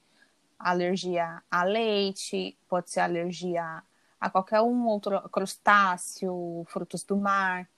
alergia 0.59 1.43
a 1.51 1.63
leite, 1.65 2.57
pode 2.69 2.91
ser 2.91 3.01
alergia 3.01 3.83
a 4.21 4.31
qualquer 4.31 4.61
um 4.63 4.87
outro 4.87 5.21
crustáceo, 5.29 6.65
frutos 6.69 7.03
do 7.05 7.17
mar. 7.17 7.69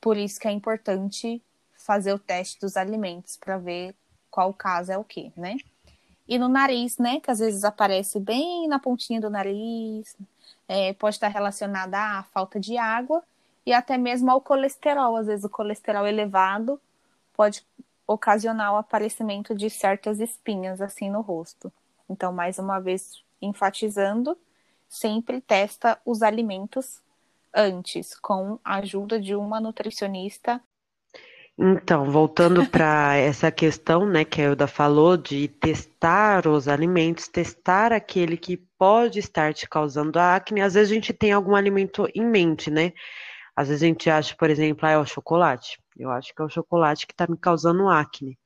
Por 0.00 0.16
isso 0.16 0.38
que 0.38 0.48
é 0.48 0.50
importante 0.50 1.42
fazer 1.76 2.12
o 2.12 2.18
teste 2.18 2.60
dos 2.60 2.76
alimentos 2.76 3.36
para 3.36 3.58
ver 3.58 3.94
qual 4.30 4.52
caso 4.52 4.92
é 4.92 4.98
o 4.98 5.04
que, 5.04 5.32
né? 5.36 5.56
E 6.26 6.38
no 6.38 6.48
nariz, 6.48 6.96
né? 6.98 7.20
Que 7.20 7.30
às 7.30 7.38
vezes 7.38 7.64
aparece 7.64 8.18
bem 8.18 8.66
na 8.66 8.78
pontinha 8.78 9.20
do 9.20 9.28
nariz, 9.28 10.16
é, 10.66 10.92
pode 10.94 11.16
estar 11.16 11.28
relacionada 11.28 11.98
à 11.98 12.22
falta 12.22 12.58
de 12.58 12.78
água 12.78 13.22
e 13.66 13.72
até 13.72 13.98
mesmo 13.98 14.30
ao 14.30 14.40
colesterol. 14.40 15.16
Às 15.16 15.26
vezes 15.26 15.44
o 15.44 15.50
colesterol 15.50 16.06
elevado 16.06 16.80
pode 17.34 17.64
ocasionar 18.06 18.72
o 18.72 18.76
aparecimento 18.76 19.54
de 19.54 19.68
certas 19.68 20.20
espinhas 20.20 20.80
assim 20.80 21.10
no 21.10 21.20
rosto. 21.20 21.72
Então, 22.08 22.32
mais 22.32 22.58
uma 22.58 22.78
vez, 22.78 23.22
enfatizando, 23.40 24.36
sempre 24.88 25.40
testa 25.40 25.98
os 26.04 26.22
alimentos 26.22 27.02
antes, 27.54 28.18
com 28.18 28.58
a 28.64 28.76
ajuda 28.76 29.20
de 29.20 29.34
uma 29.34 29.60
nutricionista. 29.60 30.60
Então, 31.56 32.10
voltando 32.10 32.66
para 32.68 33.16
essa 33.16 33.50
questão, 33.50 34.04
né, 34.04 34.24
que 34.24 34.40
a 34.40 34.46
Elda 34.46 34.66
falou, 34.66 35.16
de 35.16 35.48
testar 35.48 36.46
os 36.46 36.66
alimentos, 36.66 37.28
testar 37.28 37.92
aquele 37.92 38.36
que 38.36 38.56
pode 38.78 39.18
estar 39.20 39.54
te 39.54 39.68
causando 39.68 40.18
acne. 40.18 40.60
Às 40.60 40.74
vezes 40.74 40.90
a 40.90 40.94
gente 40.94 41.12
tem 41.12 41.32
algum 41.32 41.54
alimento 41.54 42.08
em 42.14 42.24
mente, 42.24 42.70
né? 42.70 42.92
Às 43.56 43.68
vezes 43.68 43.84
a 43.84 43.86
gente 43.86 44.10
acha, 44.10 44.34
por 44.36 44.50
exemplo, 44.50 44.86
ah, 44.86 44.92
é 44.92 44.98
o 44.98 45.06
chocolate. 45.06 45.78
Eu 45.96 46.10
acho 46.10 46.34
que 46.34 46.42
é 46.42 46.44
o 46.44 46.48
chocolate 46.48 47.06
que 47.06 47.12
está 47.12 47.26
me 47.28 47.36
causando 47.36 47.88
acne. 47.88 48.36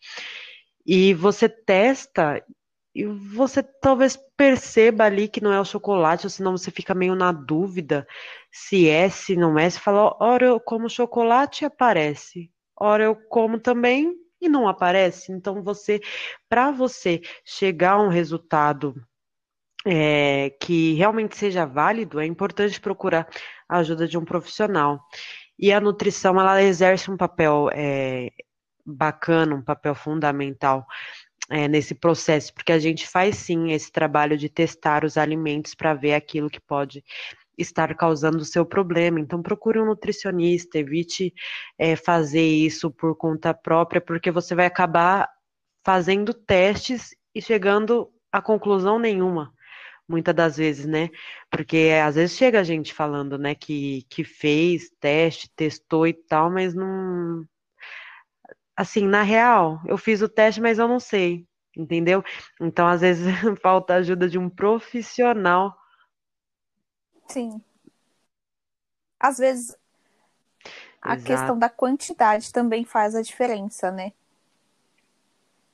E 0.85 1.15
você 1.15 1.49
testa 1.49 2.43
e 2.95 3.05
você 3.05 3.63
talvez 3.63 4.19
perceba 4.37 5.05
ali 5.05 5.29
que 5.29 5.41
não 5.41 5.53
é 5.53 5.61
o 5.61 5.65
chocolate, 5.65 6.27
ou 6.27 6.31
senão 6.31 6.57
você 6.57 6.71
fica 6.71 6.95
meio 6.95 7.15
na 7.15 7.33
dúvida 7.33 8.07
se 8.51 8.89
é, 8.89 9.09
se 9.09 9.37
não 9.37 9.59
é. 9.59 9.69
Você 9.69 9.79
fala, 9.79 10.17
ora 10.21 10.47
eu 10.47 10.61
como 10.61 10.89
chocolate 10.89 11.65
e 11.65 11.67
aparece, 11.67 12.51
ora 12.77 13.05
eu 13.05 13.15
como 13.15 13.59
também 13.59 14.15
e 14.41 14.49
não 14.49 14.69
aparece. 14.69 15.33
Então 15.33 15.63
você, 15.63 16.01
para 16.49 16.71
você 16.71 17.21
chegar 17.45 17.93
a 17.93 18.03
um 18.03 18.09
resultado 18.09 18.95
é, 19.87 20.51
que 20.61 20.95
realmente 20.95 21.37
seja 21.37 21.65
válido, 21.65 22.21
é 22.21 22.27
importante 22.27 22.81
procurar 22.81 23.29
a 23.69 23.79
ajuda 23.79 24.09
de 24.09 24.19
um 24.19 24.25
profissional. 24.25 25.01
E 25.59 25.73
a 25.73 25.81
nutrição, 25.81 26.39
ela 26.41 26.63
exerce 26.63 27.11
um 27.11 27.17
papel 27.17 27.69
é, 27.73 28.31
bacana, 28.85 29.55
um 29.55 29.63
papel 29.63 29.95
fundamental 29.95 30.87
é, 31.51 31.67
nesse 31.67 31.95
processo, 31.95 32.53
porque 32.53 32.73
a 32.73 32.79
gente 32.79 33.07
faz 33.07 33.37
sim 33.37 33.73
esse 33.73 33.91
trabalho 33.91 34.37
de 34.37 34.49
testar 34.49 35.05
os 35.05 35.17
alimentos 35.17 35.75
para 35.75 35.95
ver 35.95 36.15
aquilo 36.15 36.51
que 36.51 36.61
pode 36.61 37.03
estar 37.57 37.95
causando 37.97 38.39
o 38.39 38.45
seu 38.45 38.65
problema. 38.65 39.19
Então, 39.19 39.43
procure 39.43 39.81
um 39.81 39.87
nutricionista, 39.87 40.79
evite 40.79 41.35
é, 41.79 41.97
fazer 41.97 42.47
isso 42.47 42.91
por 42.91 43.17
conta 43.17 43.53
própria, 43.53 44.01
porque 44.01 44.31
você 44.31 44.55
vai 44.55 44.67
acabar 44.67 45.29
fazendo 45.85 46.33
testes 46.33 47.15
e 47.35 47.43
chegando 47.43 48.11
a 48.31 48.41
conclusão 48.41 48.99
nenhuma. 48.99 49.53
Muitas 50.09 50.35
das 50.35 50.57
vezes, 50.57 50.87
né? 50.87 51.11
Porque 51.51 51.91
às 52.03 52.15
vezes 52.15 52.37
chega 52.37 52.61
a 52.61 52.65
gente 52.65 52.95
falando, 52.95 53.37
né, 53.37 53.55
que, 53.55 54.07
que 54.09 54.25
fez 54.25 54.91
teste, 55.01 55.51
testou 55.55 56.07
e 56.07 56.15
tal, 56.15 56.51
mas 56.51 56.75
não, 56.75 57.45
assim, 58.79 59.09
na 59.09 59.23
real, 59.23 59.81
eu 59.87 59.99
fiz 59.99 60.23
o 60.23 60.29
teste, 60.29 60.61
mas 60.61 60.79
eu 60.79 60.87
não 60.87 61.01
sei, 61.01 61.45
entendeu? 61.77 62.23
Então, 62.61 62.87
às 62.87 63.01
vezes, 63.01 63.27
falta 63.61 63.95
a 63.95 63.97
ajuda 63.97 64.29
de 64.29 64.39
um 64.39 64.49
profissional. 64.49 65.77
Sim. 67.27 67.61
Às 69.19 69.39
vezes, 69.39 69.77
a 71.03 71.15
Exato. 71.15 71.27
questão 71.27 71.59
da 71.59 71.69
quantidade 71.69 72.53
também 72.53 72.85
faz 72.85 73.17
a 73.17 73.23
diferença, 73.23 73.91
né? 73.91 74.13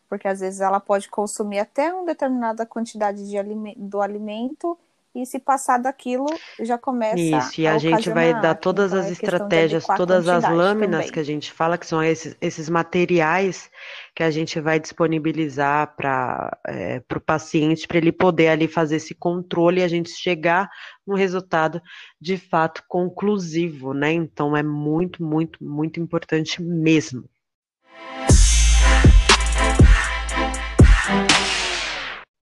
Porque 0.09 0.27
às 0.27 0.41
vezes 0.41 0.63
ela 0.63 0.81
pode 0.81 1.11
consumir 1.11 1.59
até 1.59 1.93
uma 1.93 2.07
determinada 2.07 2.65
quantidade 2.65 3.29
de 3.29 3.37
alime 3.37 3.75
do 3.77 4.01
alimento 4.01 4.79
e 5.15 5.25
se 5.25 5.39
passar 5.39 5.79
daquilo, 5.79 6.27
já 6.61 6.77
começa 6.77 7.21
Isso, 7.21 7.61
e 7.61 7.67
a, 7.67 7.75
a 7.75 7.79
gente 7.79 8.11
vai 8.11 8.41
dar 8.41 8.57
todas 8.57 8.93
então, 8.93 9.01
as 9.01 9.09
é 9.09 9.13
estratégias, 9.13 9.87
todas 9.97 10.27
as 10.27 10.43
lâminas 10.43 11.01
também. 11.01 11.13
que 11.13 11.21
a 11.21 11.25
gente 11.25 11.53
fala, 11.53 11.79
que 11.79 11.87
são 11.87 12.03
esses, 12.03 12.37
esses 12.41 12.69
materiais 12.69 13.71
que 14.15 14.25
a 14.25 14.31
gente 14.31 14.59
vai 14.61 14.81
disponibilizar 14.81 15.95
para 15.97 16.59
é, 16.67 17.01
o 17.15 17.21
paciente, 17.21 17.87
para 17.87 17.99
ele 17.99 18.11
poder 18.11 18.49
ali 18.49 18.67
fazer 18.67 18.97
esse 18.97 19.15
controle 19.15 19.81
e 19.81 19.85
a 19.85 19.89
gente 19.89 20.11
chegar 20.11 20.69
no 21.07 21.15
resultado 21.15 21.81
de 22.21 22.37
fato 22.37 22.83
conclusivo, 22.89 23.95
né? 23.95 24.13
Então 24.13 24.57
é 24.57 24.63
muito, 24.63 25.23
muito, 25.23 25.63
muito 25.63 26.01
importante 26.01 26.61
mesmo. 26.61 27.25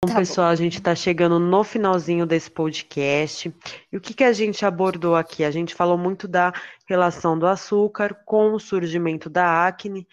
Bom, 0.03 0.13
tá 0.13 0.17
pessoal, 0.17 0.47
bom. 0.47 0.53
a 0.53 0.55
gente 0.55 0.77
está 0.79 0.95
chegando 0.95 1.37
no 1.37 1.63
finalzinho 1.63 2.25
desse 2.25 2.49
podcast. 2.49 3.53
E 3.91 3.95
o 3.95 4.01
que, 4.01 4.15
que 4.15 4.23
a 4.23 4.33
gente 4.33 4.65
abordou 4.65 5.15
aqui? 5.15 5.43
A 5.43 5.51
gente 5.51 5.75
falou 5.75 5.95
muito 5.95 6.27
da 6.27 6.51
relação 6.87 7.37
do 7.37 7.45
açúcar 7.45 8.15
com 8.25 8.53
o 8.53 8.59
surgimento 8.59 9.29
da 9.29 9.67
acne, 9.67 10.07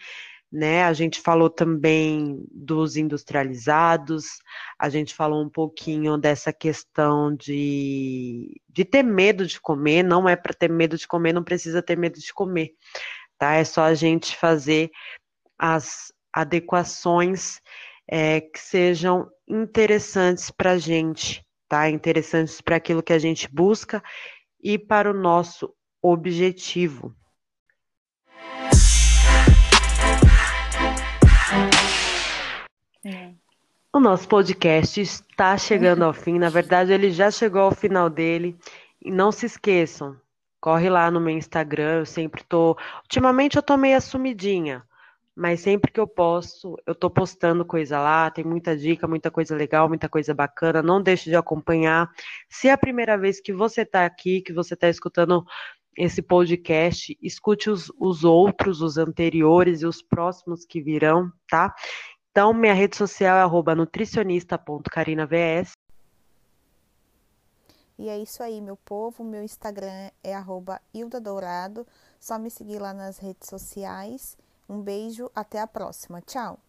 né? 0.51 0.83
A 0.83 0.93
gente 0.93 1.19
falou 1.19 1.49
também 1.49 2.45
dos 2.51 2.97
industrializados, 2.97 4.37
a 4.77 4.89
gente 4.89 5.15
falou 5.15 5.43
um 5.43 5.49
pouquinho 5.49 6.19
dessa 6.19 6.53
questão 6.53 7.35
de, 7.35 8.61
de 8.69 8.85
ter 8.85 9.01
medo 9.01 9.43
de 9.47 9.59
comer. 9.59 10.03
Não 10.03 10.29
é 10.29 10.35
para 10.35 10.53
ter 10.53 10.69
medo 10.69 10.99
de 10.99 11.07
comer, 11.07 11.33
não 11.33 11.43
precisa 11.43 11.81
ter 11.81 11.97
medo 11.97 12.19
de 12.19 12.31
comer, 12.31 12.75
tá? 13.39 13.55
É 13.55 13.63
só 13.63 13.81
a 13.81 13.95
gente 13.95 14.37
fazer 14.37 14.91
as 15.57 16.13
adequações 16.31 17.59
é, 18.07 18.41
que 18.41 18.59
sejam 18.59 19.27
interessantes 19.49 20.51
para 20.51 20.71
a 20.71 20.77
gente, 20.77 21.43
tá? 21.67 21.89
Interessantes 21.89 22.61
para 22.61 22.75
aquilo 22.75 23.01
que 23.01 23.11
a 23.11 23.19
gente 23.19 23.49
busca 23.51 24.03
e 24.61 24.77
para 24.77 25.09
o 25.09 25.13
nosso 25.13 25.73
objetivo. 26.01 27.15
É. 33.03 33.33
O 33.91 33.99
nosso 33.99 34.27
podcast 34.27 35.01
está 35.01 35.57
chegando 35.57 36.03
ao 36.03 36.13
fim. 36.13 36.37
Na 36.37 36.49
verdade, 36.49 36.93
ele 36.93 37.09
já 37.09 37.31
chegou 37.31 37.61
ao 37.61 37.71
final 37.71 38.09
dele. 38.09 38.55
E 39.01 39.09
não 39.09 39.31
se 39.31 39.45
esqueçam, 39.45 40.19
corre 40.59 40.89
lá 40.89 41.09
no 41.09 41.19
meu 41.19 41.35
Instagram. 41.35 41.99
Eu 41.99 42.05
sempre 42.05 42.43
tô. 42.43 42.77
Ultimamente 43.03 43.55
eu 43.55 43.63
tô 43.63 43.77
meio 43.77 43.97
assumidinha 43.97 44.85
mas 45.35 45.61
sempre 45.61 45.91
que 45.91 45.99
eu 45.99 46.07
posso, 46.07 46.75
eu 46.85 46.93
tô 46.93 47.09
postando 47.09 47.65
coisa 47.65 47.99
lá, 47.99 48.29
tem 48.29 48.43
muita 48.43 48.75
dica, 48.75 49.07
muita 49.07 49.31
coisa 49.31 49.55
legal, 49.55 49.87
muita 49.87 50.09
coisa 50.09 50.33
bacana, 50.33 50.81
não 50.81 51.01
deixe 51.01 51.29
de 51.29 51.35
acompanhar. 51.35 52.09
Se 52.49 52.67
é 52.67 52.71
a 52.71 52.77
primeira 52.77 53.17
vez 53.17 53.39
que 53.39 53.53
você 53.53 53.81
está 53.81 54.05
aqui, 54.05 54.41
que 54.41 54.53
você 54.53 54.73
está 54.73 54.89
escutando 54.89 55.45
esse 55.97 56.21
podcast, 56.21 57.17
escute 57.21 57.69
os, 57.69 57.91
os 57.99 58.23
outros, 58.23 58.81
os 58.81 58.97
anteriores 58.97 59.81
e 59.81 59.85
os 59.85 60.01
próximos 60.01 60.65
que 60.65 60.81
virão, 60.81 61.31
tá? 61.49 61.73
Então, 62.31 62.53
minha 62.53 62.73
rede 62.73 62.95
social 62.95 63.37
é 63.67 63.75
nutricionista.carinavs. 63.75 65.71
E 67.97 68.07
é 68.07 68.17
isso 68.17 68.41
aí, 68.41 68.61
meu 68.61 68.77
povo. 68.77 69.25
Meu 69.25 69.43
Instagram 69.43 70.09
é 70.23 70.33
arroba 70.33 70.79
Dourado. 71.21 71.85
Só 72.17 72.39
me 72.39 72.49
seguir 72.49 72.79
lá 72.79 72.93
nas 72.93 73.17
redes 73.17 73.49
sociais. 73.49 74.37
Um 74.69 74.83
beijo, 74.83 75.31
até 75.33 75.59
a 75.59 75.65
próxima. 75.65 76.21
Tchau! 76.21 76.59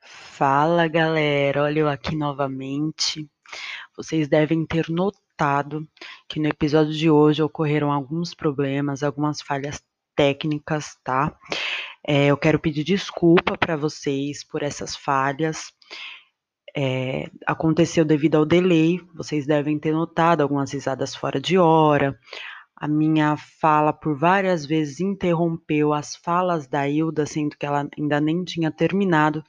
Fala 0.00 0.88
galera, 0.88 1.62
olha 1.62 1.78
eu 1.78 1.88
aqui 1.88 2.16
novamente. 2.16 3.30
Vocês 3.96 4.26
devem 4.26 4.66
ter 4.66 4.90
notado 4.90 5.88
que 6.28 6.40
no 6.40 6.48
episódio 6.48 6.92
de 6.92 7.08
hoje 7.08 7.40
ocorreram 7.40 7.92
alguns 7.92 8.34
problemas, 8.34 9.04
algumas 9.04 9.40
falhas 9.40 9.80
técnicas, 10.16 10.98
tá? 11.04 11.38
É, 12.04 12.26
eu 12.26 12.36
quero 12.36 12.58
pedir 12.58 12.82
desculpa 12.82 13.56
para 13.56 13.76
vocês 13.76 14.42
por 14.42 14.64
essas 14.64 14.96
falhas 14.96 15.72
é, 16.76 17.30
aconteceu 17.46 18.04
devido 18.04 18.34
ao 18.34 18.44
delay, 18.44 19.00
vocês 19.14 19.46
devem 19.46 19.78
ter 19.78 19.92
notado 19.92 20.42
algumas 20.42 20.70
risadas 20.72 21.16
fora 21.16 21.40
de 21.40 21.56
hora. 21.56 22.18
A 22.78 22.86
minha 22.86 23.34
fala 23.38 23.90
por 23.90 24.18
várias 24.18 24.66
vezes 24.66 25.00
interrompeu 25.00 25.94
as 25.94 26.14
falas 26.14 26.66
da 26.66 26.86
Hilda, 26.86 27.24
sendo 27.24 27.56
que 27.56 27.64
ela 27.64 27.88
ainda 27.98 28.20
nem 28.20 28.44
tinha 28.44 28.70
terminado 28.70 29.42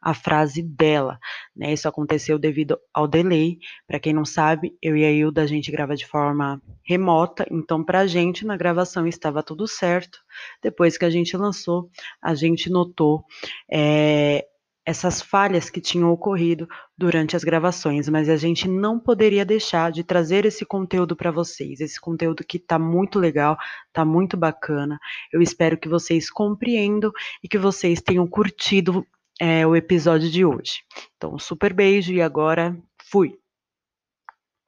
a 0.00 0.14
frase 0.14 0.62
dela. 0.62 1.18
Né? 1.54 1.74
Isso 1.74 1.86
aconteceu 1.86 2.38
devido 2.38 2.80
ao 2.94 3.06
delay. 3.06 3.58
Para 3.86 4.00
quem 4.00 4.14
não 4.14 4.24
sabe, 4.24 4.74
eu 4.80 4.96
e 4.96 5.04
a 5.04 5.10
Hilda 5.10 5.42
a 5.42 5.46
gente 5.46 5.70
grava 5.70 5.94
de 5.94 6.06
forma 6.06 6.62
remota, 6.82 7.46
então 7.50 7.84
para 7.84 8.00
a 8.00 8.06
gente 8.06 8.46
na 8.46 8.56
gravação 8.56 9.06
estava 9.06 9.42
tudo 9.42 9.68
certo. 9.68 10.18
Depois 10.62 10.96
que 10.96 11.04
a 11.04 11.10
gente 11.10 11.36
lançou, 11.36 11.90
a 12.22 12.34
gente 12.34 12.70
notou 12.70 13.22
é, 13.70 14.46
essas 14.90 15.22
falhas 15.22 15.70
que 15.70 15.80
tinham 15.80 16.10
ocorrido 16.10 16.68
durante 16.98 17.36
as 17.36 17.44
gravações, 17.44 18.08
mas 18.08 18.28
a 18.28 18.36
gente 18.36 18.66
não 18.66 18.98
poderia 18.98 19.44
deixar 19.44 19.92
de 19.92 20.02
trazer 20.02 20.44
esse 20.44 20.64
conteúdo 20.64 21.14
para 21.14 21.30
vocês, 21.30 21.80
esse 21.80 22.00
conteúdo 22.00 22.44
que 22.44 22.56
está 22.56 22.76
muito 22.78 23.18
legal, 23.18 23.56
está 23.86 24.04
muito 24.04 24.36
bacana. 24.36 24.98
Eu 25.32 25.40
espero 25.40 25.78
que 25.78 25.88
vocês 25.88 26.28
compreendam 26.28 27.12
e 27.42 27.48
que 27.48 27.56
vocês 27.56 28.02
tenham 28.02 28.26
curtido 28.26 29.06
é, 29.40 29.64
o 29.64 29.76
episódio 29.76 30.28
de 30.28 30.44
hoje. 30.44 30.82
Então, 31.16 31.34
um 31.34 31.38
super 31.38 31.72
beijo 31.72 32.12
e 32.12 32.20
agora 32.20 32.76
fui! 33.10 33.39